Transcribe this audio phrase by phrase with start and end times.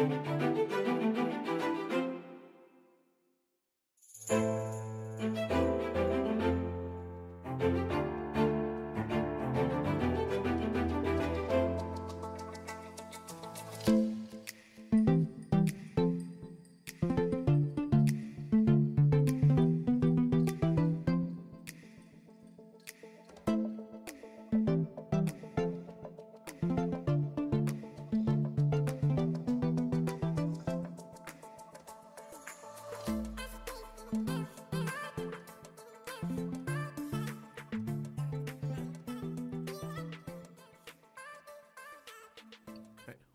[0.00, 0.59] Música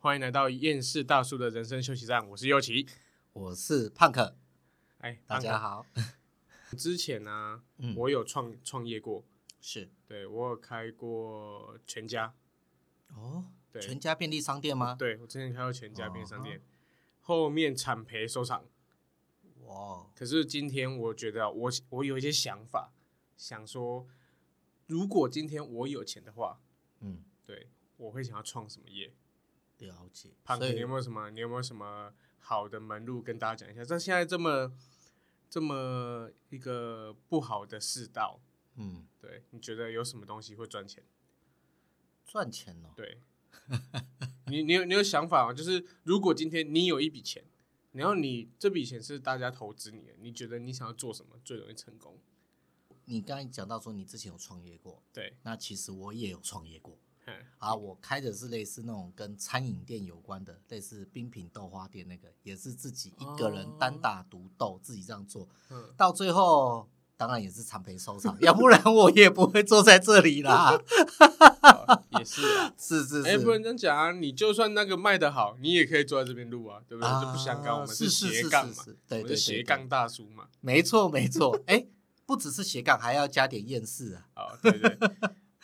[0.06, 2.88] 欢迎来到厌世大叔的人生休息站，我是优奇，
[3.34, 4.38] 我是胖克，
[5.00, 5.84] 哎，大家好。
[6.78, 9.26] 之前呢、啊，嗯、我有创创业过，
[9.60, 12.36] 是对我有开过全家，
[13.16, 14.94] 哦，对，全家便利商店吗？
[14.94, 16.62] 对，我之前开过全家便利商店，哦、
[17.22, 18.64] 后面惨赔收场，
[19.64, 20.06] 哇！
[20.14, 22.94] 可是今天我觉得我我有一些想法，
[23.36, 24.06] 想说，
[24.86, 26.62] 如果今天我有钱的话，
[27.00, 29.12] 嗯，对，我会想要创什么业？
[29.80, 31.30] 了解，胖哥，你有没有什么？
[31.32, 33.84] 你有没有什么好的门路跟大家讲一下？
[33.84, 34.72] 在现在这么
[35.50, 38.40] 这么一个不好的世道，
[38.76, 41.04] 嗯，对，你觉得有什么东西会赚钱？
[42.26, 43.20] 赚钱哦，对，
[44.48, 45.54] 你你有你有想法吗？
[45.54, 47.44] 就是如果今天你有一笔钱，
[47.92, 52.20] 然后你这笔钱是大家投资你的，你觉得你想要做什么最容易成功？
[53.06, 56.98] 你刚才讲到说你之前有创业过，对，那其实我也有创业过。
[57.66, 70.80] 啊，我开的是类似那种跟餐饮店有关的，类似冰品豆花店那个，也是自己一个人单打独斗，自己这样做，嗯，到最后当然也是惨赔收场，要不然我也不会坐在这里啦。
[72.20, 77.10] 也是啊，是是是，哎，不能这样讲啊，你就算那个卖的好，你也可以坐在这边录啊，对不对？
[77.20, 81.88] 这不相干，我们是斜杠嘛，对对，斜杠大叔嘛，没错没错，哎，
[82.28, 84.98] 不只是斜杠，还要加点厌世啊，啊，对对。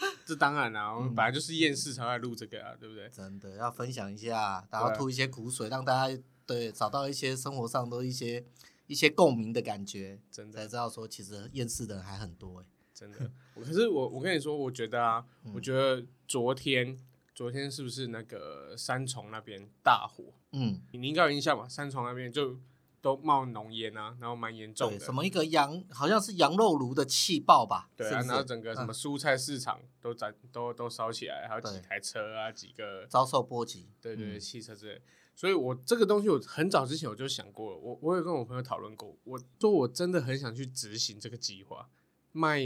[0.25, 3.09] 这当然啦，我们本来就是厌世才会录这个啊，对不对？
[3.09, 8.43] 真的要分享一下，然后吐一些苦水，让大家对找到一些生活上的一些
[8.87, 13.31] 一些共鸣的感觉，真的才知道说其实厌世的人还很多哎，真的。
[13.55, 16.99] 可是我我跟你说，我觉得啊，我觉得昨天
[17.35, 20.33] 昨天是不是那个三重那边大火？
[20.51, 21.67] 嗯，你应该有印象吧？
[21.67, 22.59] 三重那边就。
[23.01, 24.99] 都冒浓烟啊，然后蛮严重的。
[24.99, 27.89] 什么一个羊，好像是羊肉炉的气爆吧？
[27.97, 33.89] 对啊，然后整个什么蔬菜市场都燃，都都烧起来，还有几台车啊，几个遭受波及。
[34.01, 35.01] 对对，汽车之类。
[35.35, 41.89] 所以我这个东西，我很早之前我就想过了，我我有跟我朋友讨论过，我说我真的很想去执行这个计划，
[42.31, 42.61] 卖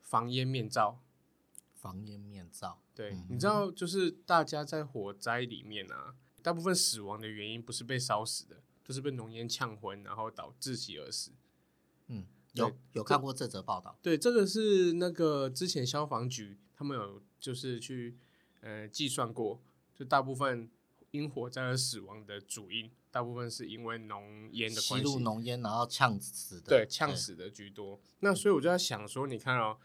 [0.00, 1.00] 防烟面罩。
[1.74, 8.56] 防烟面罩，对，你知道，就是大家在火灾里面啊，大部分死亡的原因不是被烧死的。
[8.90, 11.30] 就是被浓烟呛昏，然后导致其而死。
[12.08, 13.96] 嗯，有有看过这则报道。
[14.02, 18.18] 对，这个是那个之前消防局他们有就是去
[18.62, 19.62] 呃计算过，
[19.94, 20.68] 就大部分
[21.12, 26.66] 因火灾而死亡的主因，大部分是因为浓烟的关系，吸入浓烟然后呛死的。
[26.66, 28.00] 对，呛死的居多。
[28.18, 29.78] 那所以我就在想说，你看哦，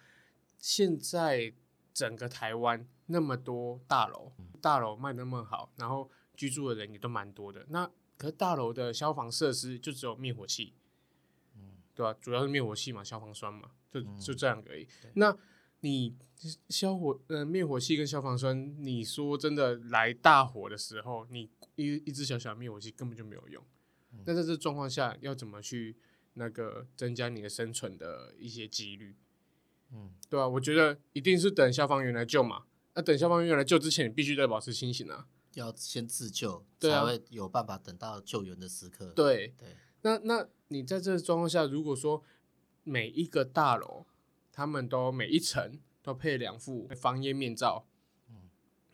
[0.58, 1.54] 现在
[1.94, 7.88] 整个台湾那么多大楼，大楼卖那么好，然后居住的人也都蛮多的，那。
[8.18, 10.74] 可是大楼的消防设施就只有灭火器，
[11.56, 12.18] 嗯，对吧？
[12.22, 14.88] 主要是灭火器嘛，消防栓嘛，就就这样而已。
[15.16, 15.38] 那
[15.82, 16.16] 你
[16.70, 23.64] 消火呃灭火器跟消防栓，你说真的来大火的时候，你一一只小小的灭火器根本就没有用。
[24.12, 25.96] 嗯、那在这状况下，要怎么去
[26.34, 29.16] 那个增加你的生存的一些几率？
[29.92, 30.48] 嗯，对吧？
[30.48, 32.64] 我觉得一定是等消防员来救嘛。
[32.96, 35.28] 那等消防员来救之前，你必须得保持清醒啊。
[35.56, 39.08] 要先自救，对啊，才会有办法等到救援的时刻。
[39.14, 39.70] 对对，
[40.02, 42.22] 那那你在这个状况下，如果说
[42.84, 44.06] 每一个大楼，
[44.52, 47.88] 他们都每一层都配两副防烟面罩，
[48.30, 48.50] 嗯，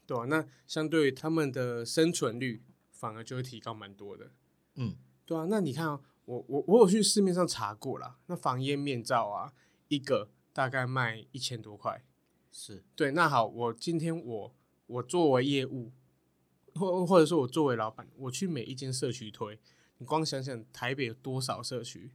[0.06, 0.26] 对吧？
[0.26, 4.32] 那相对于他们的生存率，反而就会提高蛮多的。
[4.76, 4.96] 嗯，
[5.26, 5.48] 对啊。
[5.50, 9.52] 那你看啊，我我我有去市面上查过啦，那防烟面罩啊，
[9.88, 12.06] 一个大概卖一千多块。
[12.52, 13.12] 是对。
[13.12, 15.92] 那好，我今天我我作为业务。
[16.76, 19.60] 或或者说，我作为老板，我去每一间社区推，
[19.98, 22.12] 你光想想台北有多少社区，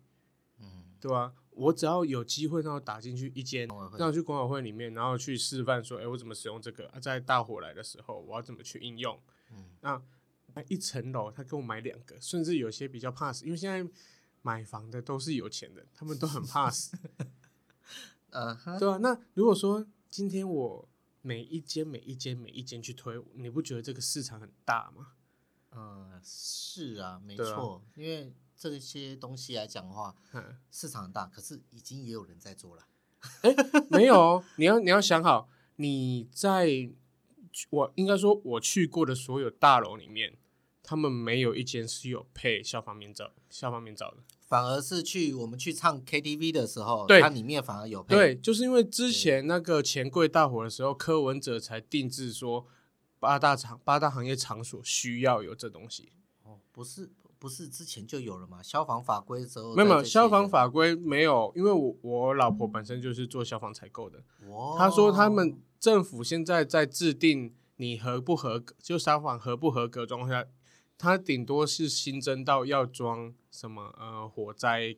[0.59, 1.35] 嗯，对吧？
[1.51, 3.67] 我只要有机会让我打进去一间，
[3.99, 6.87] 让我去管委会里面，然后去示范说，哎、欸，我怎么使用这个？
[6.89, 9.19] 啊、在大火来的时候，我要怎么去应用？
[9.53, 9.65] 嗯，
[10.55, 13.91] 那一层楼他给我买两个，甚至有些比较怕死，因为现在
[14.43, 16.97] 买房的都是有钱人，他们都很怕死，
[18.31, 18.79] 呃、uh，huh.
[18.79, 18.99] 对啊？
[18.99, 20.89] 那如果说今天我。
[21.27, 25.09] 每一间每一间每一间去推，你不觉得这个市场很大吗？
[25.73, 32.87] 嗯，是啊，没错，因为这些东西来讲的话，嗯市场很大，可是已经也有人在做了。
[33.43, 33.53] 哎
[33.91, 36.93] 没有哦，你要你要想好，你在
[37.71, 40.39] 我应该说我去过的所有大楼里面，
[40.85, 44.19] 他们没有一间是有配消防面罩、消防面罩的。
[44.47, 48.15] 反而是去我们去唱 KTV 的时候，对它里面反而有配。
[48.15, 52.65] 对，就是因为之前那个钱柜大火的时候，柯文哲才定制说
[53.19, 56.13] 八大场八大行业场所需要有这东西。
[56.45, 58.63] 哦，不是不是之前就有了嘛？
[58.63, 70.47] 消防法规的时候没有没有，消防法规没有，因为我我老婆本身就是做消防采购的，哦、她说他们政府现在在制定你合不合格，就消防合不合格状况下。
[70.99, 74.95] 它顶多是新增到要装什么呃火灾，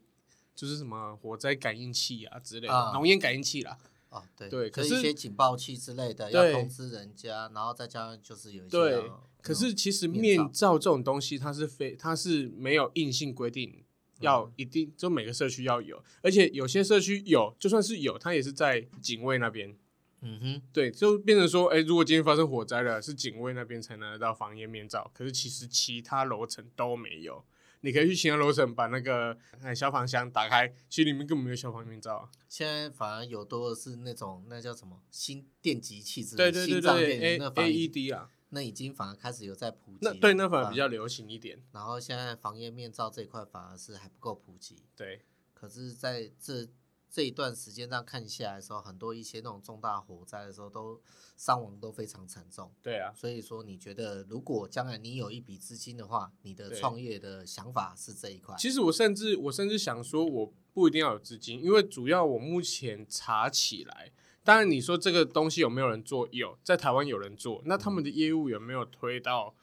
[0.54, 3.78] 就是什么火灾感应器啊之类的，浓烟、啊、感应器啦。
[4.10, 8.70] 哦，对对，可是一些警报器之类的对要通知人家，然后再加上就是有一些。
[8.70, 9.10] 对，
[9.42, 13.84] 可是其实面罩这种东西，它是非它是没有硬性规定
[14.20, 19.76] 要一定就每个社区要有，而且有些社区有，就算是有，它也是在警卫那边。
[20.20, 27.44] 嗯哼，对，就变成说，哎、欸，如果今天发生火灾了，是警卫那边才拿得到防烟面罩，可是其实其他楼层都没有。
[27.80, 29.36] 你可以去其他楼层把那个
[29.74, 32.30] 消防箱打开，其实里面根本没有消防面罩啊。
[32.48, 39.98] 现在反而有多的是那种那叫什么心电极器之类的，对对对对，A 那 AED 啊，那已经反而开始有在普及。
[40.02, 41.62] 那对，那反而比较流行一点。
[41.72, 44.84] 然后现在防烟面罩这一块反而是还不够普及。
[44.96, 45.22] 对，
[45.54, 46.68] 可是在这。
[47.10, 51.00] 这一段时间这样看下来的时候，很多一些那种重大火灾的时候，都
[51.36, 52.70] 伤亡都非常惨重。
[52.82, 58.54] 对啊，所以说你觉得，如果将来你有一笔资金的话，你的创业的想法是这一块？
[58.58, 64.12] 其实我甚至我甚至想说，我不一定要有资金，因为主要我目前查起来，
[64.44, 66.28] 当然你说这个东西有没有人做？
[66.30, 69.54] 有，在台湾有人做，那他们的业务有没有推到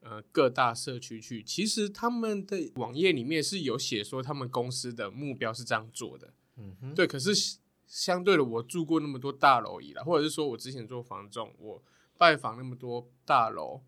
[0.00, 1.42] 呃各大社区去？
[1.42, 6.34] 其实他们的网页里面是有写说，他们公司的目标是这样做的。
[6.56, 7.32] 嗯哼，对，可是
[7.86, 11.82] 相对的，我住过那么多大楼以来，或者是说我之前做房仲，我
[12.16, 13.82] 拜访那么多大楼，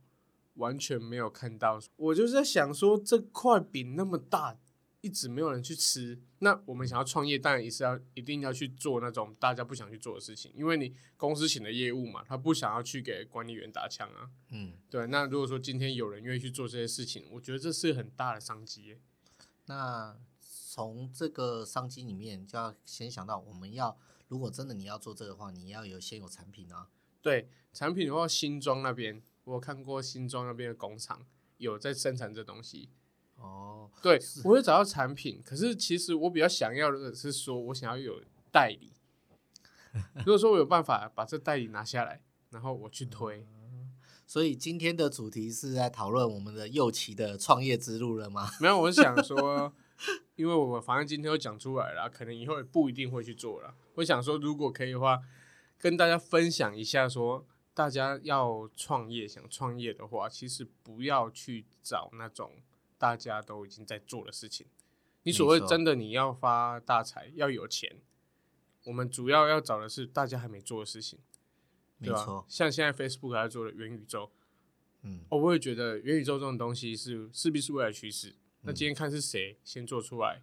[0.54, 1.80] 完全没有看到。
[1.96, 4.58] 我就是在想说，这块饼那么大，
[5.00, 6.18] 一直没有人去吃。
[6.40, 14.28] 那我们想要创业，当然也是要一定要去做那种大家不想去做的事情，因为你公司型的业务嘛，他不想要去给管理员打枪啊。
[14.50, 15.06] 嗯，对。
[15.06, 18.96] 那如果说今天有人愿意去做这些事情，我觉得这是很大的商机。
[19.66, 20.16] 那。
[20.74, 26.88] 从这个商机里面，就要先想到，我们要如果真的你要做这个的话，你要有先有产品啊。
[27.22, 31.24] 对，产品的话，新庄那边我看过新庄那边的工厂
[31.58, 32.90] 有在生产这东西。
[33.36, 38.20] 哦，对，我会找到产品，可是其实我比较想要的是说，我想要有
[38.50, 38.94] 代理。
[40.26, 42.20] 如果说我有办法把这代理拿下来，
[42.50, 43.46] 然后我去推。
[43.48, 43.92] 嗯，
[44.26, 48.50] 所以今天的主题是在讨论我们的右旗的创业之路了吗？
[48.60, 49.72] 没有，我是想说。
[50.36, 53.74] 因为我们反正今天都讲出来了，可能以后也不一定会去做了。
[53.94, 55.22] 我想说，如果可以的话，
[55.78, 62.52] 跟大家分享一下说，说大家要创业，想创业的话，其实不要去找那种
[62.98, 64.66] 大家都已经在做的事情。
[65.22, 67.98] 你所谓真的你要发大财，要有钱，
[68.84, 71.18] 我们主要要找的是大家还没做的事情，
[72.02, 72.44] 对吧？
[72.48, 74.30] 像现在 Facebook 还在做的元宇宙，
[75.02, 78.34] 嗯，我会觉得元宇宙这种东西是势必是未来趋势。
[78.66, 80.40] 那今天看是谁先做出来，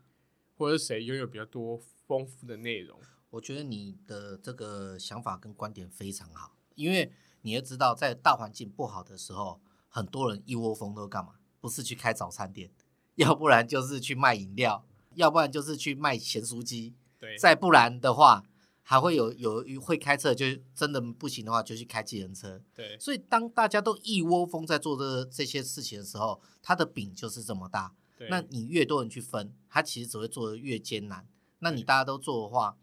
[0.56, 3.00] 或者是谁拥有比较多丰富的内容？
[3.32, 7.12] 我觉得你的这个想法跟观点非常好，因为
[7.42, 11.36] 你也知道，在大环境不好的时候，很多人一窝蜂都干嘛？
[11.60, 12.72] 不是去开早餐店，
[13.16, 14.86] 要不然就是去卖饮料，
[15.16, 16.94] 要不然就是去卖咸酥鸡。
[17.18, 18.44] 对，再不然的话，
[18.84, 22.62] 还会有有会开车，就真的不行的话，就去开计程车。
[22.76, 27.96] 对，所以当大家都一窝蜂在做这这些事情的时候，它的饼就是这么大。
[28.30, 31.28] 那你越多人去分，他其实只会做的越艰难。
[31.60, 32.78] 那你大家都做的话，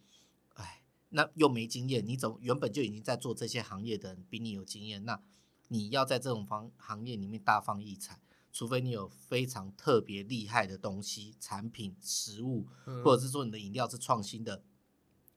[0.55, 5.05] 哎，那又没经验，你怎么原本就已经在做这些行业的人比你有经验？
[5.05, 5.21] 那
[5.69, 8.21] 你要在这种方行业里面大放异彩，
[8.53, 12.67] 除非你有非常特别厉害的东西、产品、食物，
[13.05, 14.63] 或者是说你的饮料是创新的，嗯、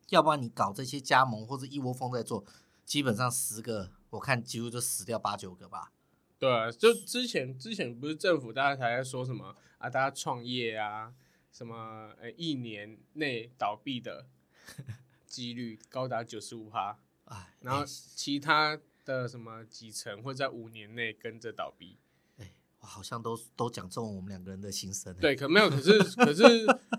[0.10, 2.46] 要不然你搞这些加盟或者一窝蜂在做，
[2.86, 5.92] 基本上十个我看几乎就死掉八九个吧。
[6.40, 11.14] 对啊，就之前之前不是政府大家才在说什么啊，大家创业啊，
[11.52, 14.28] 什么呃一年内倒闭的
[15.26, 21.98] 几率高达九十五趴，哎，然后其他的什么几成会在五年内跟着倒闭，
[22.38, 25.14] 哎，我好像都都讲中我们两个人的心声。
[25.16, 26.46] 对，可没有，可是可是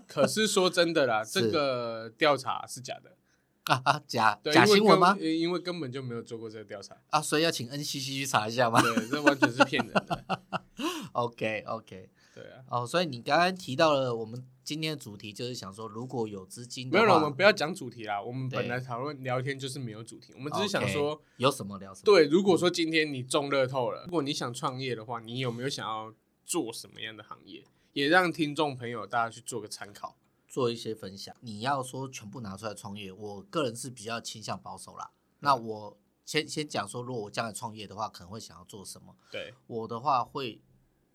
[0.07, 3.17] 可是说真的啦， 这个调查是假的。
[3.65, 5.17] 啊啊假假新闻吗？
[5.21, 8.81] 因为根本就没有做过这个调查啊，所以要请 NCC 去查一下吗？
[8.81, 10.41] 对，这完全是骗人的。
[11.13, 12.63] OK OK，对啊。
[12.69, 18.21] 哦，所以你刚刚提到了我们今天的主题，就是想说如果有资金，没有了，我们不要讲主题啦。
[18.21, 22.05] 我们本来讨论聊天就是没有主题，我们只是想说有什么聊什么。
[22.05, 26.13] 对，如果说今天你中乐透了，如果你想创业的话，你有没有想要
[26.45, 27.63] 做什么样的行业？
[27.93, 31.35] 也让听众朋友大家去做个参考，做一些分享。
[31.41, 35.11] 你要说全部拿出来创业，我个人是比较倾向保守啦。
[35.41, 39.15] 那我先先讲说，如果我将来创业的话，可能会想要做什么？
[39.29, 40.59] 对，我的话会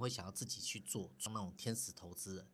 [0.03, 2.47] 会想要自己去做，做那种天使投资人。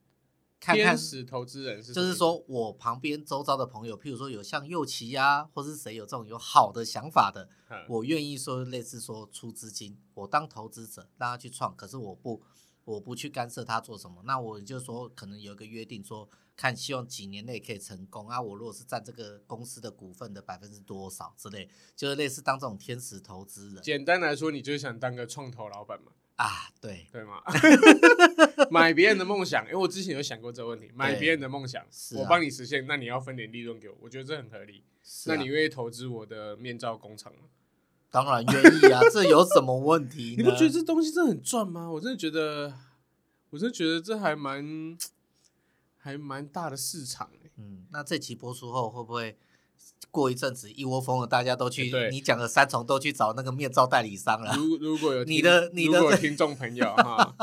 [0.61, 12.43] 看看天使投资人是，就是说我旁边周遭的朋友，譬如说有像右奇呀，或是谁有这种有好的想法的，嗯、我愿意说类似说出资金，我当投资者让他去创，可是我不。
[12.87, 18.39] 我不去干涉他做什么，那我就说可能有一个约定说，说看希望几年内可以成功啊。
[18.39, 23.83] 我如果是占这个公司的股份的百分之多少之类，就是类似当这种天使投资人。
[23.83, 26.13] 简单来说，你就是想当个创投老板嘛？
[26.37, 27.41] 啊，对对吗？
[28.71, 31.87] 买别人的梦想，因为我之前有想过这个问题，买别人的梦想，啊、
[32.17, 34.83] 我帮你实现，那你要分点利润给我，我觉得这很合理。
[35.03, 37.49] 啊、那你愿意投资我的面罩工厂吗？
[38.11, 40.35] 当然愿意啊，这有什么问题？
[40.39, 41.91] 你不觉得这东西真的很赚吗？
[41.91, 42.73] 我真的觉得，
[43.51, 44.97] 我真的觉得这还蛮
[45.99, 47.51] 还蛮大的市场欸。
[47.57, 49.37] 嗯，那这期播出后会不会？
[50.11, 54.55] 过一阵子一窝蜂的，大家都去你讲的三重都去找那个面罩代理商了。
[54.57, 57.35] 如 如果有你的你的听众朋友 哈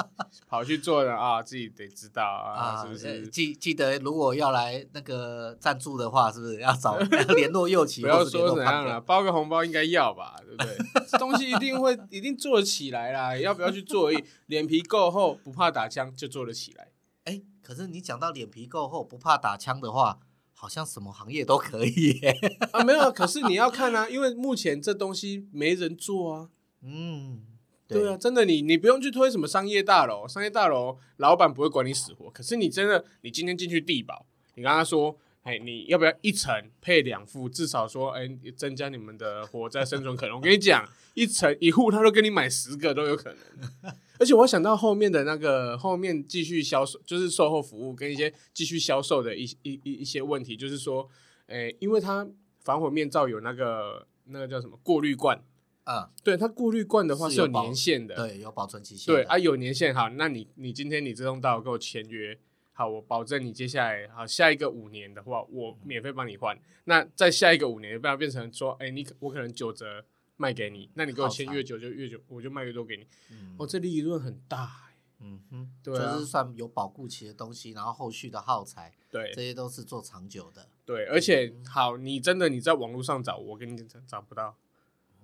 [0.48, 3.28] 跑去做的啊，自己得知道啊，是不是？
[3.28, 6.98] 记记得如果要来那个赞助的话，是不是要找
[7.36, 8.02] 联络右起？
[8.02, 10.78] 不要说怎样了，包个红包应该要吧，对不对？
[11.10, 14.24] 这东西一定会一定做得起来啦，要不要去做而已？
[14.46, 16.88] 脸皮够厚，不怕打枪就做得起来。
[17.26, 20.20] 哎，可是你讲到脸皮够厚，不怕打枪的话。
[20.62, 22.38] 好像什么行业都可以耶
[22.72, 26.50] 啊，没有，可是你要看啊，因为目前这东西没人做啊。
[26.84, 27.42] 嗯，
[27.88, 32.30] 对，啊，真的，你你不用去推什么商业大楼，商业大楼老板不会管你死活。
[32.30, 37.50] 可是你真的，你今天进去地保，你跟他说，哎，你要不要一层配两户？
[37.50, 40.36] 至少说，哎，增加你们的火灾生存可能。
[40.36, 43.96] 我跟你讲，一层一户，他都给你买十个都有可能。
[44.22, 51.10] 而且我想到后面的那个后面继续销售，就是售后服务跟一些继续销售的一一一一些问题，就是说，
[51.48, 52.28] 诶，因为它
[52.60, 55.44] 防火面罩有那个那个叫什么过滤罐。
[55.86, 62.38] 嗯，对，它过滤罐的话是有年限的，对，有保存期限，对啊，有年限，好，那你你今天你自动到给我签约，
[62.74, 70.06] 好，我保证你接下来好下一个五年的话，我免费帮你换，嗯、那再下一个五年，不要变成说，诶，你我可能九折。
[70.42, 73.06] 卖给你，那你给我签越久就越久，我就卖越多给你。
[73.30, 80.68] 嗯、哦，这利润很大，欸，嗯哼，对，啊，就是算有保固期的东西，然后后续的耗材，对，这些都是做长久的。
[80.84, 84.58] 对，而且好，你真的你在网络上找，我跟你讲找不到，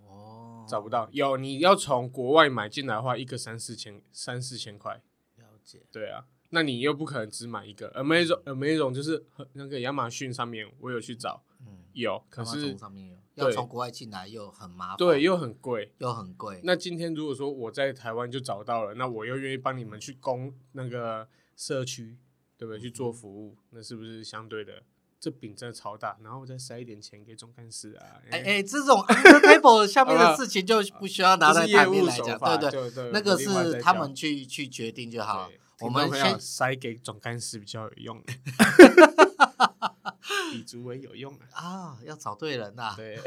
[0.05, 1.09] 哦，找不到。
[1.11, 5.01] 有你要从国外买进来的话，一个三四千，三四千块。
[5.37, 5.81] 了解。
[5.91, 13.17] 对啊，那你又不可能只买一个，Amazon，Amazon 就是那个亚马逊上面，我有去找，嗯，有，可是上面有。
[13.37, 16.59] 要从国外进来又很麻烦，对，又很贵，又很贵。
[16.63, 22.17] 那今天如果说我在台湾就找到了，那我又愿意帮你们去供那个社区，
[22.57, 22.79] 对不对？
[22.79, 24.83] 去做服务，那是不是相对的
[25.19, 26.17] 这饼真的超大？
[26.23, 28.21] 然后我再塞一点钱给总干事啊？
[28.31, 35.49] 哎哎，这种 table 下面的事情就不需要拿在台面来讲，对对对，那个是他们去去决定就好。
[35.79, 38.23] 我们先塞给总干事比较有用。
[40.51, 41.63] 比主委有用啊！
[41.63, 42.93] 啊，要找对人呐。
[42.95, 43.17] 对，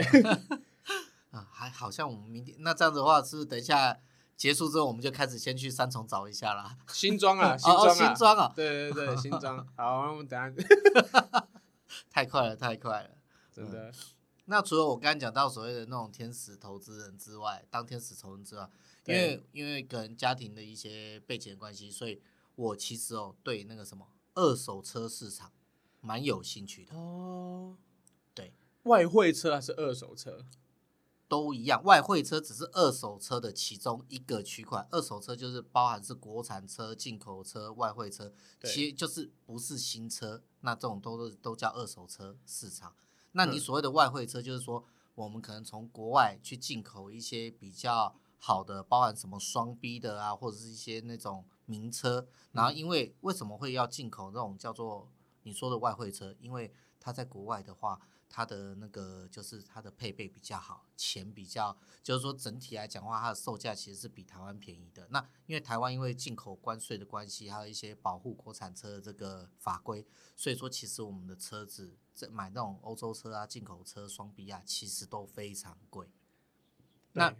[1.30, 3.98] 啊，还好像我们明天那这样子的话，是等一下
[4.36, 6.76] 结束之后，我们就开始先去三重找一下啦？
[6.88, 9.58] 新庄啊， 新庄啊，新庄啊，对对对，新庄。
[9.76, 11.46] 好，那我们等下。
[12.10, 13.10] 太快了，太快了，
[13.52, 13.92] 真的。
[14.46, 18.68] 那除了我刚刚讲到所谓的那种天使投资人之外，当天使投资人之外，
[19.06, 22.20] 因为因为可能家庭的一些背景的关系，所以
[22.56, 25.52] 我其实哦对那个什么二手车市场。
[26.00, 26.94] 蛮有兴趣的。
[26.96, 27.76] 哦，
[28.34, 28.54] 对，
[28.84, 30.46] 外汇车还是二手车？
[31.28, 38.32] 都一样，外汇车只是二手车的其中一个区块，二手车就是包含是国产车、进口车、外汇车，
[38.64, 42.96] 其实就是不是新车，那这种都是都叫二手车市场。
[43.30, 55.08] 那你所谓的外汇车，就是说我们可能从国外去进口一些比较好的，包含什么双 B 的啊，或者是一些那种名车，然后因为为什么会要进口那种叫做
[55.42, 65.08] 你说的外汇车，因为它在国外的话，它的那个就是它的配备比较好，钱比较，就是说整体来讲的话，它的售价其实是比台湾便宜的。
[65.10, 70.06] 那因为台湾因为进口关税的关系，还有一些保护国产车的这个法规，
[70.36, 76.10] 所以说其实我们的车子在买那种欧洲车啊、进口车双 B 啊，其实都非常贵。
[77.12, 77.34] 那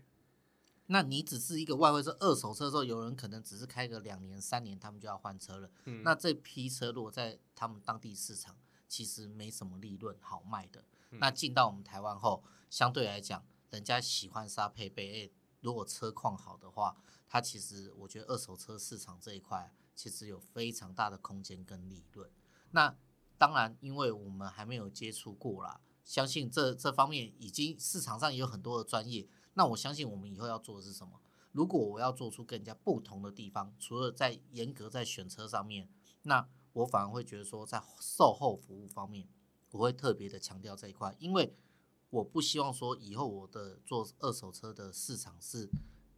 [0.93, 5.71] 那你只是一个外汇车二手车的时候，有人可能只是开个两年三年，他们就要换车了。
[5.85, 10.85] 嗯、那这批车如果在他们当地市场，其实没什么利润好卖的。
[11.11, 16.97] 嗯、那进到我们台湾后，相对来讲，人家喜欢沙配备，欸，如果车况好的话，
[17.29, 22.29] 它其实我觉得二手车市场这一块其实有非常大的空间跟利润。
[22.73, 22.97] 那
[23.39, 29.29] 当然，因为我们还没有接触过啦，相信这这方面已经市场上也有很多的专业。
[29.55, 31.21] 那我相信我们以后要做的是什么？
[31.53, 35.89] 如果我要做出更加不同的地方，除了在严格在选车上面，
[36.23, 39.27] 那我反而会觉得说，在售后服务方面，
[39.73, 41.53] 我会特别的强调这一块，因为
[42.11, 45.69] 我不希望说以后我的做二手车的市场是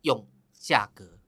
[0.02, 1.18] 用价格，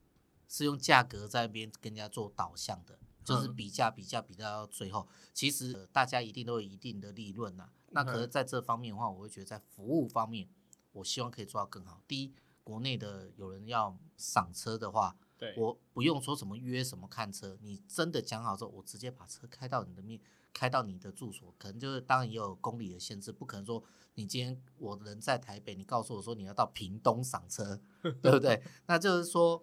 [0.47, 7.71] 是用价格在那边跟人家做导向的，就是比价比价比价到最后，其实大家一定都有一定的利润呐。
[7.89, 10.47] 那可是在这方面的话，我会觉得在服务方面。
[10.95, 12.01] 我希望可以做到更好。
[12.07, 12.33] 第一，
[12.63, 20.19] 国内的有人要赏车的话，对，我不用说什么约什么看车，你真的讲好之后，我直接把车开到你的面，
[20.53, 23.83] 开到你的住所，可能就是当然也有公里的限制，不可能说
[24.13, 27.79] 你今天我人在台北，你告诉我说你要到屏东赏车，
[28.23, 28.63] 对不对？
[28.87, 29.61] 那就是说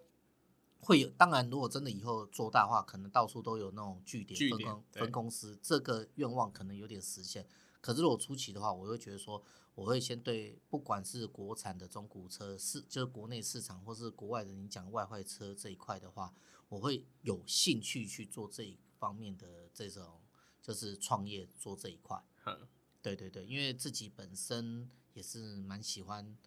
[0.79, 7.47] 会有，当然如果真的以后做大的话，可能到处都有那种据点分公分公司，这个愿望可能有点实现。
[7.81, 9.43] 可是如果初期的话，我会觉得说。
[9.75, 16.33] 我会先对不管是国产的中古车市，就是国内市场，或是国外的你讲外汇车这一块的话，
[16.69, 20.21] 我会有兴趣去做这一方面的这种，
[20.61, 22.23] 就是创业做这一块。
[22.45, 22.67] 嗯，
[23.01, 26.37] 对对对，因为自己本身也是蛮喜欢，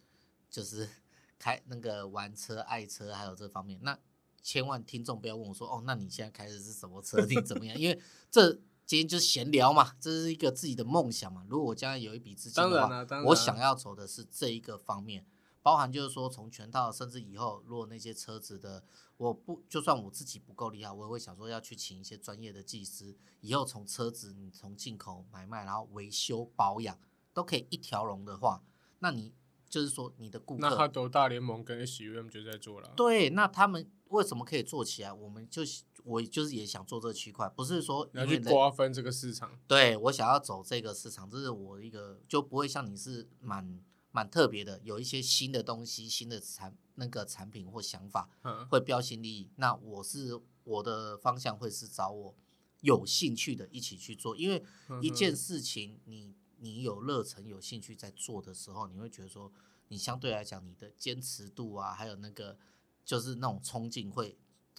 [0.49, 0.87] 就是
[1.37, 3.79] 开那个玩车、爱车，还有这方面。
[3.83, 3.99] 那
[4.41, 7.25] 千万听众不要问我说，哦，那你现在开的是什么车？
[7.25, 7.77] 你怎么样？
[7.77, 8.61] 因为这。
[8.87, 11.45] 今天就闲聊嘛，这是一个自己的梦想嘛。
[11.49, 15.25] 如果我将来有一笔资金的话，我想要走的是这一个方面，
[15.61, 18.81] 包含就是说从全套，甚至以后如果那些车子的，
[19.17, 26.97] 我不就算我自己不够厉害，我也会想说要去请一些专业的技师，以后从车子你从进口买卖，然后维修保养
[27.33, 28.63] 都可以一条龙的话，
[28.99, 29.33] 那你
[29.67, 32.93] 就是说你的顾客，那哈斗大联盟跟 SUM 就在做了。
[32.95, 35.11] 对，那他们为什么可以做起来？
[35.11, 35.63] 我们就。
[36.07, 39.51] 我就是也想做这个区块，不是说要去瓜分这个市场。
[39.67, 48.29] 对，我想要走这个市场，这是我一个就不会像你是蛮蛮特别的，有一些新的东西、新的产那个产品或想法
[48.69, 49.51] 会标新立异。
[49.57, 52.33] 那我是我的方向会是找我
[52.79, 54.63] 有兴趣的一起去做，因为
[55.01, 59.51] 一件事情你你有热忱、有兴趣在做的时候，你会觉得说
[59.89, 62.57] 你相对来讲你的坚持度啊，还有那个
[63.03, 64.37] 就是那种冲劲会。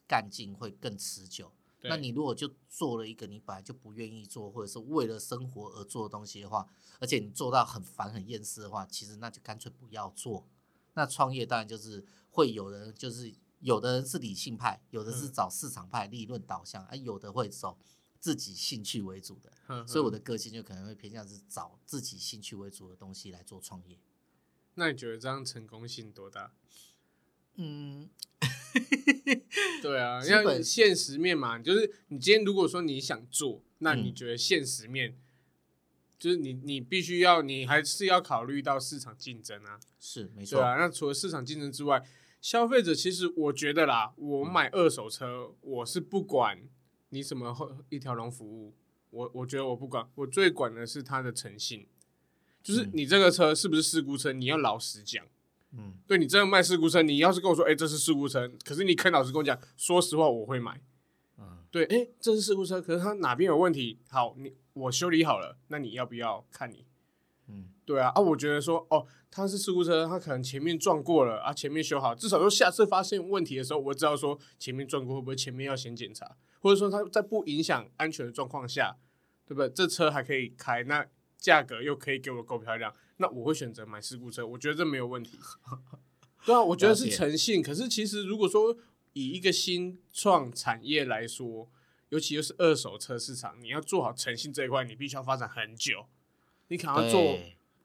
[0.09, 1.53] 干劲会更持久。
[1.83, 6.69] 那你如果就做了一个你本来就不愿意做，或者是为了生活而做的东西的话，
[6.99, 10.49] 而且你做到很烦很厌世的话，其实那就干脆不要做。
[10.95, 17.79] 那创业当然就是会有人，就是有的人是理性派，有的是找市场派、利润导向，而有的会走
[18.19, 19.87] 自己兴趣为主的。
[19.87, 24.01] 所以我的个性就可能会偏向是找自己兴趣为主的东西来做创业。
[24.75, 26.53] 那你觉得这样成功性多大？
[27.55, 28.11] 嗯。
[29.83, 35.17] 对啊，因为现实面嘛，就是你今天如果说你想做，那你觉得现实面，嗯、
[36.19, 40.61] 就是你你必须要，你还是要考虑到市场竞争啊，是没错。
[40.61, 42.03] 啊，那除了市场竞争之外，
[42.41, 46.61] 消费者其实我觉得啦，我买二手车，嗯、我是不管
[47.11, 48.75] 你什么一条龙服务，
[49.11, 51.87] 我我觉得我不管，我最管的是它的诚信，
[52.63, 55.27] 就是你这个车是不是事故车，你要老实讲。
[55.73, 60.81] 嗯，对你真的卖事故车，你要是跟我说，哎、欸，这是事故车，可是你肯老实跟我讲，说实话，我会买。
[61.39, 63.99] 嗯，对，哎、欸，这是事故车，可是它哪边有问题？
[64.09, 66.87] 好，你我修理好了，那你要不要看你？
[67.49, 78.97] 嗯，对啊，啊，我觉得说，哦，它是事故车，它可能前面撞过了啊，前面修好，至少说下次发现问题的时候，我知道说前面撞过会不会前面要先检查，或者说它在不影响安全的状况下，
[79.47, 79.69] 对不对？
[79.69, 82.93] 这车还可以开，那价格又可以给我够漂亮。
[83.19, 85.39] 那我会选择买事故车，我觉得这没有问题。
[86.45, 87.63] 对啊，我觉得是诚信。
[87.63, 88.77] 可是其实如果说
[89.13, 91.69] 以一个新创产业来说，
[92.09, 96.07] 尤其又是二手车市场，你要做好诚信这一块，你必须要发展很久。
[96.69, 97.39] 你可能要做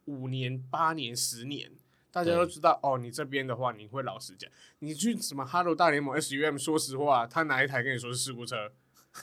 [0.05, 1.71] 五年、八年、十年，
[2.11, 2.97] 大家都知道哦。
[2.97, 4.49] 你这边的话，你会老实讲。
[4.79, 8.71] 你去什么哈罗大联盟 SUM，说实话，他哪一台跟你说是事故车？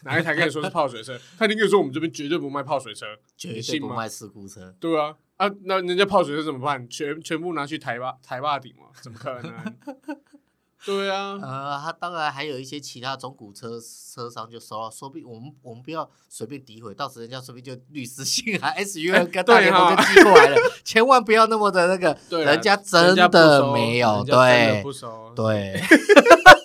[0.05, 1.18] 哪一台跟你说是泡水车？
[1.38, 4.74] 他一定跟你说我们这边绝对不卖泡水车，绝对不卖事故车。
[4.81, 5.14] 对啊。
[5.37, 6.87] 啊，那人家泡水车怎么办？
[6.88, 8.88] 全全部拿去台霸台坝顶吗？
[9.00, 9.53] 怎么可能？
[10.85, 25.81] 对啊，呃，他当然还有一些其他中古车车商就收了，说不定我们我们不要随便诋毁，到时人家说不定就律师信函 SUN 跟大联盟就寄过来了，千万不要那么的那个，对人家真的没有，对，不熟，对。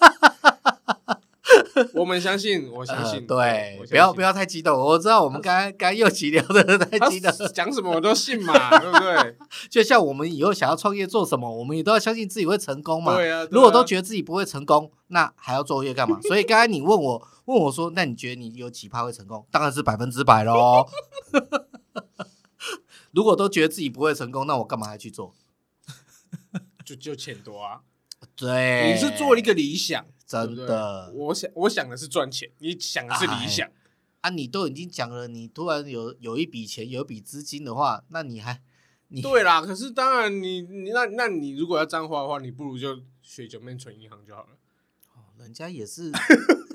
[1.94, 4.80] 我们相信，我相信，对，不要不要太激动。
[4.80, 9.38] 我知道我们刚刚刚又急聊的太激动，讲什么我都信嘛， 对不对？
[9.70, 13.16] 就像我们以后想要创业做什么，我们也都要相信自己会成功嘛。
[13.16, 16.20] 对啊，如果都觉得自己不会成功，那还要做业干嘛？
[16.28, 19.46] 所以刚才你问我问我说，那你觉得你有几趴会成功？
[19.52, 20.86] 当然是百分之百喽。
[23.12, 25.34] 如果都觉得自己不会成功，那我干嘛还去做？
[26.86, 27.82] 就就钱多啊。
[28.36, 30.06] 对，你是做一个理想。
[30.26, 33.70] 真的，我想我想的是赚钱，你想的是理想
[34.22, 34.30] 啊！
[34.32, 38.60] 你都已经讲了，你突然有有一笔钱，有一笔资金的话，那你还
[39.10, 39.62] 你 对啦。
[39.62, 44.58] 可是当然你，你你那那你如果要这样花的话，你不如就学九面存银行就好了。
[45.14, 46.12] 哦，人家也是，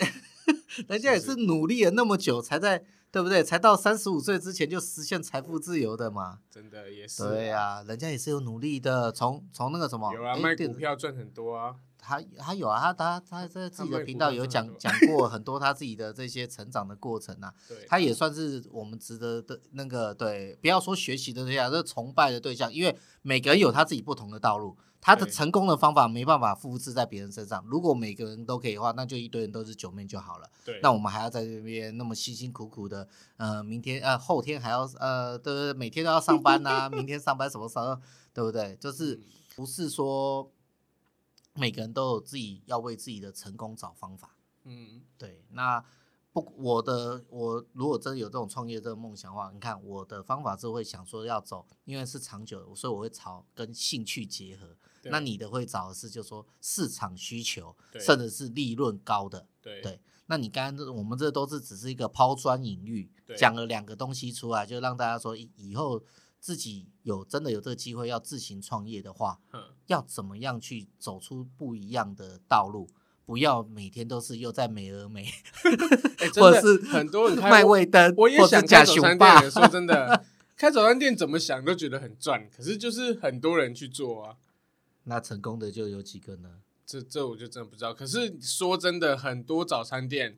[0.86, 3.42] 人家也是努力了那么久，才在对不对？
[3.42, 6.38] 才到三十五岁之前就实现财富自由的嘛。
[6.48, 11.74] 真的也是，对呀，人家也是有努力的，从从那个什么有啊，卖股票赚很多啊。
[12.00, 27.64] 他他有啊，他他他在自己的频道有讲讲过很多他自己的这些成长的过程啊， 对他也算是我们值得的那个对，不要说学习的对象，是崇拜的对象，因为每个人有他自己不同的道路，他的成功的方法没办法复制在别人身上。
[27.66, 30.50] 如果每个人都可以的话，那就一堆人都是九妹就好了。
[30.64, 35.72] 对，那我们还要在这边那么辛辛苦苦的，呃，明天呃后天还要呃，对不对？
[35.74, 37.96] 每天都要上班呐、啊，明天上班什么时候，
[38.32, 38.76] 对不对？
[38.80, 39.20] 就是
[39.54, 40.50] 不是说。
[41.60, 45.44] 每个人都有自己要为自己的成功找方法，嗯，对。
[45.50, 45.84] 那
[46.32, 54.74] 不，我的我如果真的有这种创业这个梦想的话，你看我的方法是会想说要走，因为是长久的，所以我会朝跟兴趣结合。
[55.02, 59.46] 那你的会找的是，就是说市场需求，甚至是利润高的。
[59.60, 60.00] 对，对。
[60.26, 66.02] 那你刚刚我们这都是只是一个抛砖引玉，讲了两个东西出来，就让大家说以后。
[66.40, 72.88] 自己有真的有这个机会要自行创业的话，嗯，要怎么样去走出不一样的道路？
[73.26, 75.24] 不要每天都是又在美而美
[76.35, 79.50] 或者是很多人卖味灯，我也想开早餐店。
[79.50, 80.24] 说真的，
[80.57, 84.37] 开早餐店怎么想都觉得很赚，可是就是很多人去做啊。
[85.05, 86.62] 那成功的就有几个呢？
[86.85, 87.94] 这这我就真的不知道。
[87.94, 90.37] 可是说真的，很多早餐店，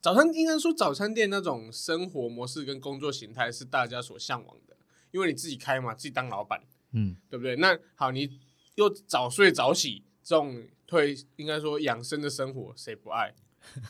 [0.00, 4.75] 早餐应该说早餐店那种生活模式跟工作形态是大家所向往的。
[5.10, 7.56] 因为你自己开嘛，自己当老板，嗯，对不对？
[7.56, 8.38] 那好，你
[8.74, 13.34] 又早睡早起，这种退应该说养生的生活，谁不爱？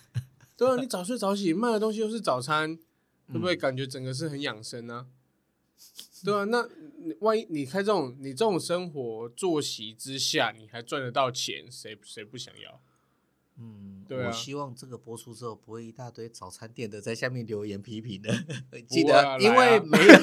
[0.56, 2.72] 对啊，你早睡早起，卖的东西又是早餐，
[3.28, 5.06] 嗯、会不会感觉整个是很养生呢、啊？
[6.24, 6.66] 对啊，那
[7.20, 12.80] 万一你开这种你这种生活作息之下，你还赚得到钱，谁谁不想要？
[13.58, 18.32] 嗯，对啊，我希望这个播出之后，不会一大堆早餐店的在下面留言批评的。
[18.88, 20.14] 记得，啊、因为没有。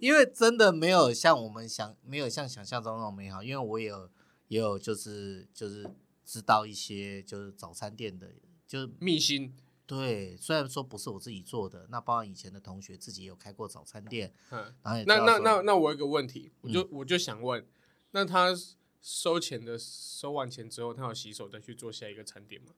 [0.00, 3.42] 因为真的没有像我们想，没有像想象中那么美好。
[3.42, 4.10] 因为我也有
[4.48, 5.88] 也有就是就是
[6.24, 8.30] 知道一些就是早餐店的，
[8.66, 9.54] 就是秘辛。
[9.84, 14.32] 对，虽然说不是我自己做的，那包括以前的同学自己有开过早餐店。
[14.50, 17.66] 嗯，然后那那那那我有一个问题，我就、嗯、我就想问，
[18.12, 18.56] 那他
[19.02, 22.68] 收钱的收完钱之后，他有洗手再去做下一个餐点吗？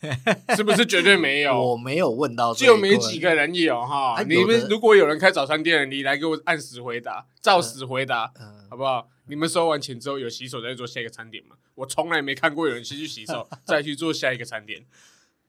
[0.56, 1.52] 是不是绝对没有？
[1.70, 4.14] 我没有问到，就没几个人有哈。
[4.14, 8.32] 啊、你们如果有人开早餐店，你来给我按时回答，照实回答，
[8.68, 9.08] 好不好？
[9.26, 11.56] 你们收完钱之后有洗手再做下一个餐点吗？
[11.76, 14.84] 我从来没看过有人先去洗手 再去做下一个餐点。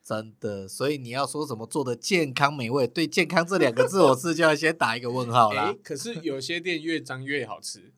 [0.04, 5.74] 真的，所以你要说什么做的健康美味，对“健康”这两个字，我是就要先打一个问号啦。
[5.82, 7.92] 可是有些店越脏越好吃，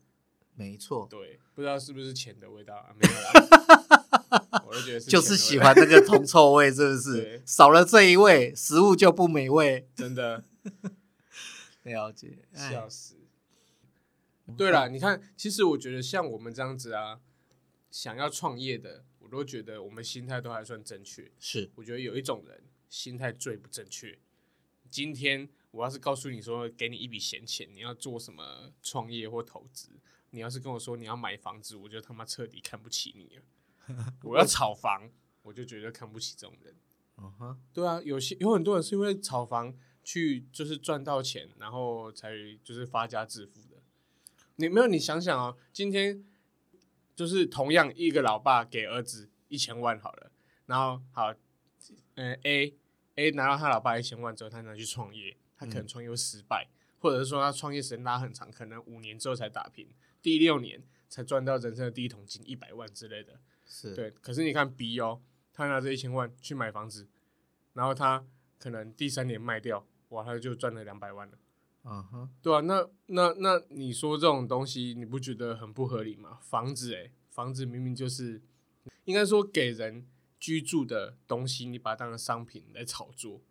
[0.55, 1.07] 没错。
[1.09, 2.93] 对，不知道是不是钱的味道啊？
[2.99, 3.85] 没有啦。
[4.67, 7.41] 我就觉得是就是喜欢那个铜臭味，是 不是？
[7.45, 9.87] 少了这一味，食物就不美味。
[9.95, 10.43] 真的，
[11.83, 13.15] 了解，笑死。
[14.57, 17.19] 对了，你看，其实我觉得像我们这样子啊，
[17.89, 21.31] 想要创业的，我都觉得我们心态都还算正确。
[21.39, 24.19] 是，我觉得有一种人心态最不正确。
[24.91, 29.89] 今天我要是告诉你说，给你一笔闲钱，你要做什么创业或投资？
[30.29, 33.41] 你要是跟我说你要买房子，我就他妈彻底看不起你了。
[34.23, 35.09] 我要炒房，
[35.43, 36.75] 我就觉得看不起这种人。
[37.17, 42.31] 嗯哼，对啊，有些有很多人是因为炒房去就是赚到钱，然后才
[42.63, 43.81] 就是发家致富的。
[44.57, 44.87] 你没有？
[44.87, 46.25] 你想想哦，今天
[47.15, 50.31] 就是同样一个老爸给儿子一千万好了，
[50.65, 51.33] 然后好，
[52.15, 52.75] 嗯，A
[53.15, 59.87] A 拿到他老爸一千万之后，他拿去创业，他可能创业失败，嗯、或者是说他创业时间拉很长，可能五年之后才打平。
[60.21, 63.39] 第六年，才赚到人生的第一桶金一百万之类的。
[63.65, 65.21] 是对，可是你看 B 哦，
[65.53, 67.07] 他拿这一千万去买房子，
[67.73, 68.25] 然后他
[68.59, 71.37] 可能第三年卖掉，哇，他就赚了两百万了。
[71.83, 76.39] 嗯哼，对啊，那那那你说这种东西，你不觉得很不合理吗？
[76.41, 78.41] 房子、欸，诶，房子明明就是
[79.03, 80.07] 应该说给人
[80.39, 83.41] 居住的东西，你把它当成商品来炒作。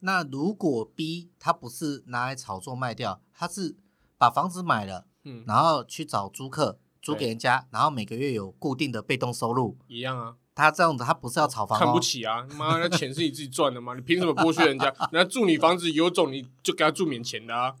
[0.00, 3.76] 那如果 B 他不是拿来炒作卖掉，他是
[4.16, 6.80] 把房子买了，嗯，然后去找租客
[7.12, 10.36] 租给人家，然后每个月有固定的被动收入，一样啊。
[10.54, 12.44] 他这样子，他不是要炒房，看不起啊！
[12.56, 13.94] 妈，那钱是你自己赚的吗？
[13.94, 14.86] 你凭什么剥削人家？
[15.12, 17.76] 人家住你房子有种，你就给他住免钱的啊，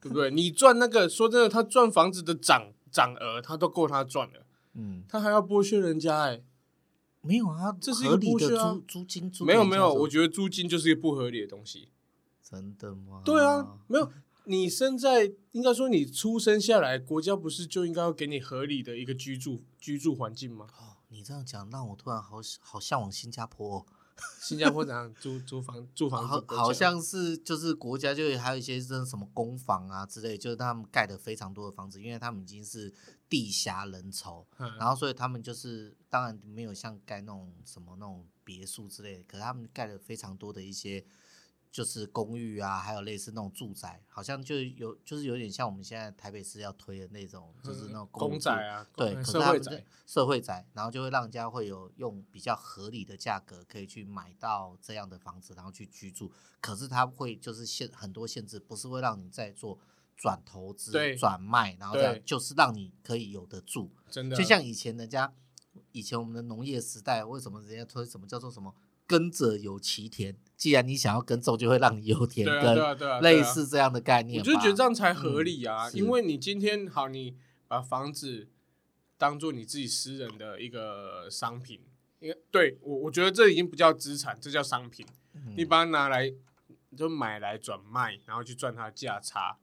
[0.00, 0.30] 对不对？
[0.30, 4.46] 你赚那个，说真的，他赚房子的涨涨额，他都够他赚了。
[4.74, 6.34] 嗯，他还要剥削人家、欸？
[6.36, 6.42] 哎，
[7.20, 8.78] 没有啊，这是一个剥削啊！
[8.86, 11.88] 租金租没有没有，我觉得租金就是一个不合理的东西。
[12.48, 13.22] 真的吗？
[13.24, 14.08] 对啊，没有。
[14.48, 20.66] 你生在应该说你出生下来，国家不是就应该要给你合理的一个居住居住环境吗？
[20.80, 23.86] 哦你这样讲让我突然好好向往新加坡，哦。
[24.42, 32.92] 新加坡怎样租租房住房子好，好像是就是国家就还有一些这什么公房啊之类，就是他们盖的非常多的房子，因为他们已经是
[33.28, 41.04] 地狭人稠，嗯、然后所以他们就是当然没有像盖那种什么那种别墅之类的，可是他们盖了非常多的一些。
[41.70, 56.32] 就是公寓啊，还有类似那种住宅，好像就有，就是有点像我们现在台北市要推的那种，就是那种公宅啊，对，社会宅，社会宅，然后就会让人家会有用比较合理的价格可以去买到这样的房子，然后去居住。
[56.60, 59.78] 可是它会就是限很多限制，不是会让你在做
[60.16, 63.92] 转投资、转卖，然后这样就是让你可以有的住。
[64.10, 65.32] 真的，就像以前人家
[65.92, 68.74] 以前我们的农业时代，为什么人家推什么叫做什么？
[69.08, 74.38] 耕者有其田，既然你想要耕种，就会让你有田耕，对啊，对啊，类似这样的概念。
[74.38, 77.34] 我就觉得这样才合理啊，嗯、因为你今天好，你
[77.66, 78.48] 把房子
[79.16, 81.80] 当做你自己私人的一个商品，
[82.20, 85.06] 因为对我我觉得这已经不叫资产，这叫商品。
[85.32, 86.30] 嗯、你把它拿来
[86.94, 89.56] 就买来转卖，然后去赚它价差，